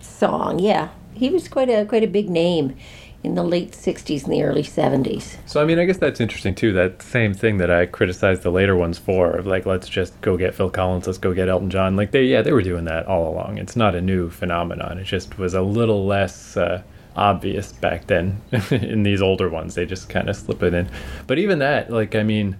song. 0.00 0.58
Yeah, 0.58 0.88
he 1.14 1.30
was 1.30 1.48
quite 1.48 1.68
a 1.70 1.84
quite 1.84 2.02
a 2.04 2.06
big 2.08 2.28
name 2.30 2.76
in 3.24 3.34
the 3.34 3.42
late 3.42 3.72
'60s 3.72 4.24
and 4.24 4.32
the 4.32 4.42
early 4.42 4.62
'70s. 4.62 5.36
So 5.46 5.62
I 5.62 5.64
mean, 5.64 5.78
I 5.78 5.84
guess 5.84 5.98
that's 5.98 6.20
interesting 6.20 6.54
too. 6.54 6.72
That 6.72 7.02
same 7.02 7.34
thing 7.34 7.58
that 7.58 7.70
I 7.70 7.86
criticized 7.86 8.42
the 8.42 8.50
later 8.50 8.76
ones 8.76 8.98
for, 8.98 9.30
of 9.36 9.46
like, 9.46 9.66
let's 9.66 9.88
just 9.88 10.20
go 10.20 10.36
get 10.36 10.54
Phil 10.54 10.70
Collins, 10.70 11.06
let's 11.06 11.18
go 11.18 11.32
get 11.32 11.48
Elton 11.48 11.70
John. 11.70 11.96
Like 11.96 12.10
they, 12.10 12.24
yeah, 12.24 12.42
they 12.42 12.52
were 12.52 12.62
doing 12.62 12.84
that 12.84 13.06
all 13.06 13.28
along. 13.28 13.58
It's 13.58 13.76
not 13.76 13.94
a 13.94 14.00
new 14.00 14.30
phenomenon. 14.30 14.98
It 14.98 15.04
just 15.04 15.38
was 15.38 15.54
a 15.54 15.62
little 15.62 16.06
less 16.06 16.56
uh, 16.56 16.82
obvious 17.16 17.72
back 17.72 18.06
then. 18.06 18.40
in 18.70 19.02
these 19.02 19.22
older 19.22 19.48
ones, 19.48 19.74
they 19.74 19.86
just 19.86 20.08
kind 20.08 20.28
of 20.28 20.36
slip 20.36 20.62
it 20.62 20.74
in. 20.74 20.88
But 21.26 21.38
even 21.38 21.58
that, 21.60 21.90
like, 21.90 22.14
I 22.14 22.22
mean, 22.22 22.56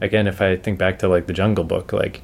again, 0.00 0.26
if 0.26 0.40
I 0.40 0.56
think 0.56 0.78
back 0.78 0.98
to 1.00 1.08
like 1.08 1.26
the 1.26 1.32
Jungle 1.32 1.64
Book, 1.64 1.92
like. 1.92 2.22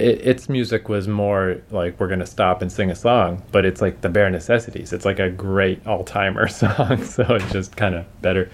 It, 0.00 0.26
its 0.26 0.48
music 0.48 0.88
was 0.88 1.06
more 1.06 1.60
like 1.70 2.00
we're 2.00 2.08
gonna 2.08 2.26
stop 2.26 2.62
and 2.62 2.72
sing 2.72 2.90
a 2.90 2.96
song, 2.96 3.42
but 3.52 3.64
it's 3.64 3.80
like 3.80 4.00
the 4.00 4.08
bare 4.08 4.30
necessities. 4.30 4.92
It's 4.92 5.04
like 5.04 5.18
a 5.18 5.30
great 5.30 5.86
all-timer 5.86 6.48
song, 6.62 7.04
so 7.04 7.22
it's 7.34 7.52
just 7.52 7.76
kind 7.76 7.94
of 7.94 8.22
better. 8.22 8.50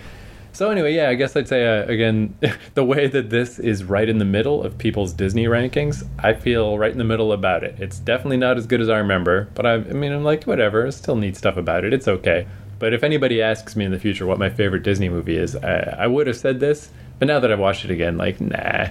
So 0.56 0.70
anyway, 0.70 0.94
yeah, 0.94 1.11
I 1.11 1.14
guess 1.16 1.37
I'd 1.37 1.46
say 1.48 1.66
uh, 1.66 1.85
again, 1.85 2.35
the 2.74 2.82
way 2.82 3.09
that 3.09 3.28
this 3.28 3.59
is 3.59 3.85
right 3.85 4.09
in 4.09 4.16
the 4.16 4.24
middle 4.24 4.62
of 4.62 4.78
people's 4.78 5.12
Disney 5.12 5.44
rankings, 5.44 6.09
I 6.18 6.32
feel 6.32 6.78
right 6.78 6.90
in 6.90 6.96
the 6.96 7.04
middle 7.04 7.32
about 7.32 7.62
it. 7.62 7.76
It's 7.78 7.98
definitely 7.98 8.38
not 8.38 8.56
as 8.56 8.66
good 8.66 8.80
as 8.80 8.88
I 8.88 8.96
remember, 8.96 9.48
but 9.54 9.66
I, 9.66 9.74
I 9.74 9.78
mean, 9.78 10.12
I'm 10.12 10.24
like, 10.24 10.44
whatever. 10.44 10.87
I 10.87 10.90
still 10.90 11.16
need 11.16 11.37
stuff 11.37 11.59
about 11.59 11.85
it. 11.85 11.92
It's 11.92 12.09
okay. 12.09 12.46
But 12.78 12.94
if 12.94 13.02
anybody 13.02 13.42
asks 13.42 13.76
me 13.76 13.85
in 13.85 13.90
the 13.90 13.98
future 13.98 14.24
what 14.24 14.38
my 14.38 14.48
favorite 14.48 14.82
Disney 14.82 15.11
movie 15.11 15.37
is, 15.37 15.56
I, 15.56 15.96
I 15.98 16.06
would 16.06 16.26
have 16.26 16.37
said 16.37 16.59
this. 16.59 16.90
But 17.18 17.29
now 17.29 17.40
that 17.40 17.50
I've 17.50 17.59
watched 17.59 17.85
it 17.85 17.90
again, 17.90 18.16
like, 18.18 18.40
nah. 18.40 18.88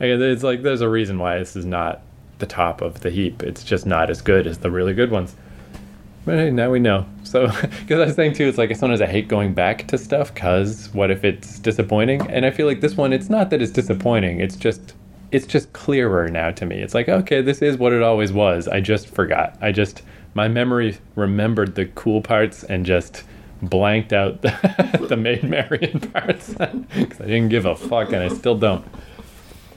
It's 0.00 0.42
like 0.42 0.62
there's 0.62 0.80
a 0.80 0.88
reason 0.88 1.18
why 1.18 1.38
this 1.38 1.56
is 1.56 1.64
not 1.64 2.02
the 2.38 2.46
top 2.46 2.80
of 2.80 3.00
the 3.00 3.10
heap. 3.10 3.42
It's 3.42 3.64
just 3.64 3.86
not 3.86 4.10
as 4.10 4.20
good 4.20 4.46
as 4.46 4.58
the 4.58 4.70
really 4.70 4.94
good 4.94 5.10
ones. 5.10 5.36
But 6.24 6.36
hey, 6.36 6.50
now 6.50 6.70
we 6.70 6.78
know. 6.78 7.06
So, 7.24 7.46
because 7.80 8.00
I 8.00 8.06
was 8.06 8.14
saying 8.14 8.34
too, 8.34 8.48
it's 8.48 8.58
like 8.58 8.74
sometimes 8.76 9.00
I 9.00 9.06
hate 9.06 9.28
going 9.28 9.54
back 9.54 9.86
to 9.88 9.98
stuff 9.98 10.34
because 10.34 10.90
what 10.92 11.10
if 11.10 11.24
it's 11.24 11.58
disappointing? 11.58 12.20
And 12.30 12.44
I 12.44 12.50
feel 12.50 12.66
like 12.66 12.80
this 12.80 12.96
one, 12.96 13.12
it's 13.12 13.30
not 13.30 13.50
that 13.50 13.62
it's 13.62 13.72
disappointing. 13.72 14.40
It's 14.40 14.56
just, 14.56 14.94
it's 15.30 15.46
just 15.46 15.72
clearer 15.72 16.28
now 16.28 16.50
to 16.50 16.66
me. 16.66 16.76
It's 16.80 16.94
like, 16.94 17.08
okay, 17.08 17.40
this 17.40 17.62
is 17.62 17.78
what 17.78 17.92
it 17.92 18.02
always 18.02 18.32
was. 18.32 18.68
I 18.68 18.80
just 18.80 19.08
forgot. 19.08 19.56
I 19.60 19.72
just, 19.72 20.02
my 20.34 20.48
memory 20.48 20.98
remembered 21.14 21.74
the 21.74 21.86
cool 21.86 22.20
parts 22.20 22.62
and 22.64 22.84
just 22.84 23.24
blanked 23.62 24.12
out 24.12 24.42
the, 24.42 25.06
the 25.08 25.16
Maid 25.16 25.44
Marian 25.44 26.00
parts 26.00 26.48
because 26.54 27.20
I 27.20 27.26
didn't 27.26 27.48
give 27.48 27.66
a 27.66 27.76
fuck 27.76 28.12
and 28.12 28.22
I 28.22 28.28
still 28.28 28.56
don't. 28.56 28.84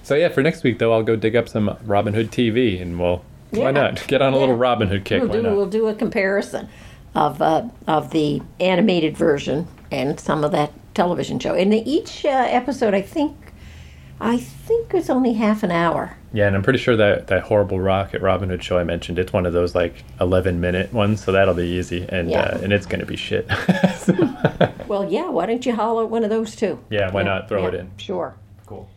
So 0.03 0.15
yeah, 0.15 0.29
for 0.29 0.41
next 0.41 0.63
week 0.63 0.79
though, 0.79 0.93
I'll 0.93 1.03
go 1.03 1.15
dig 1.15 1.35
up 1.35 1.47
some 1.47 1.77
Robin 1.85 2.13
Hood 2.13 2.31
TV 2.31 2.81
and 2.81 2.99
we'll. 2.99 3.23
Yeah. 3.53 3.65
Why 3.65 3.71
not 3.71 4.07
get 4.07 4.21
on 4.21 4.31
a 4.31 4.37
little 4.37 4.55
Robin 4.55 4.87
Hood 4.87 5.03
kick? 5.03 5.21
We'll 5.21 5.41
do 5.41 5.41
we'll 5.43 5.69
do 5.69 5.87
a 5.87 5.93
comparison 5.93 6.69
of 7.15 7.41
uh, 7.41 7.67
of 7.85 8.11
the 8.11 8.41
animated 8.61 9.17
version 9.17 9.67
and 9.91 10.17
some 10.19 10.43
of 10.43 10.51
that 10.53 10.71
television 10.93 11.39
show. 11.39 11.53
And 11.53 11.73
each 11.73 12.25
uh, 12.25 12.29
episode, 12.29 12.93
I 12.93 13.01
think, 13.01 13.53
I 14.19 14.37
think 14.37 14.93
it's 14.93 15.09
only 15.09 15.33
half 15.33 15.63
an 15.63 15.71
hour. 15.71 16.17
Yeah, 16.33 16.47
and 16.47 16.55
I'm 16.55 16.63
pretty 16.63 16.79
sure 16.79 16.95
that 16.95 17.27
that 17.27 17.43
horrible 17.43 17.79
Rocket 17.79 18.21
Robin 18.21 18.49
Hood 18.49 18.63
show 18.63 18.77
I 18.77 18.83
mentioned, 18.85 19.19
it's 19.19 19.33
one 19.33 19.45
of 19.45 19.51
those 19.53 19.75
like 19.75 19.93
11 20.21 20.61
minute 20.61 20.93
ones, 20.93 21.21
so 21.23 21.31
that'll 21.33 21.53
be 21.53 21.63
easy, 21.67 22.05
and 22.07 22.29
Yeah. 22.29 22.41
uh, 22.41 22.59
and 22.63 22.71
it's 22.71 22.85
gonna 22.85 23.05
be 23.05 23.17
shit. 23.17 23.49
So- 23.97 24.13
Well, 24.87 25.09
yeah. 25.09 25.29
Why 25.29 25.45
don't 25.45 25.65
you 25.65 25.73
holler 25.75 26.05
one 26.05 26.23
of 26.23 26.29
those 26.29 26.55
too? 26.55 26.79
yeah, 26.89 27.11
why 27.11 27.21
Yeah, 27.21 27.27
not 27.27 27.49
throw 27.49 27.61
yeah, 27.63 27.67
it 27.69 27.73
in? 27.75 27.91
Sure. 27.97 28.35
Cool. 28.65 28.89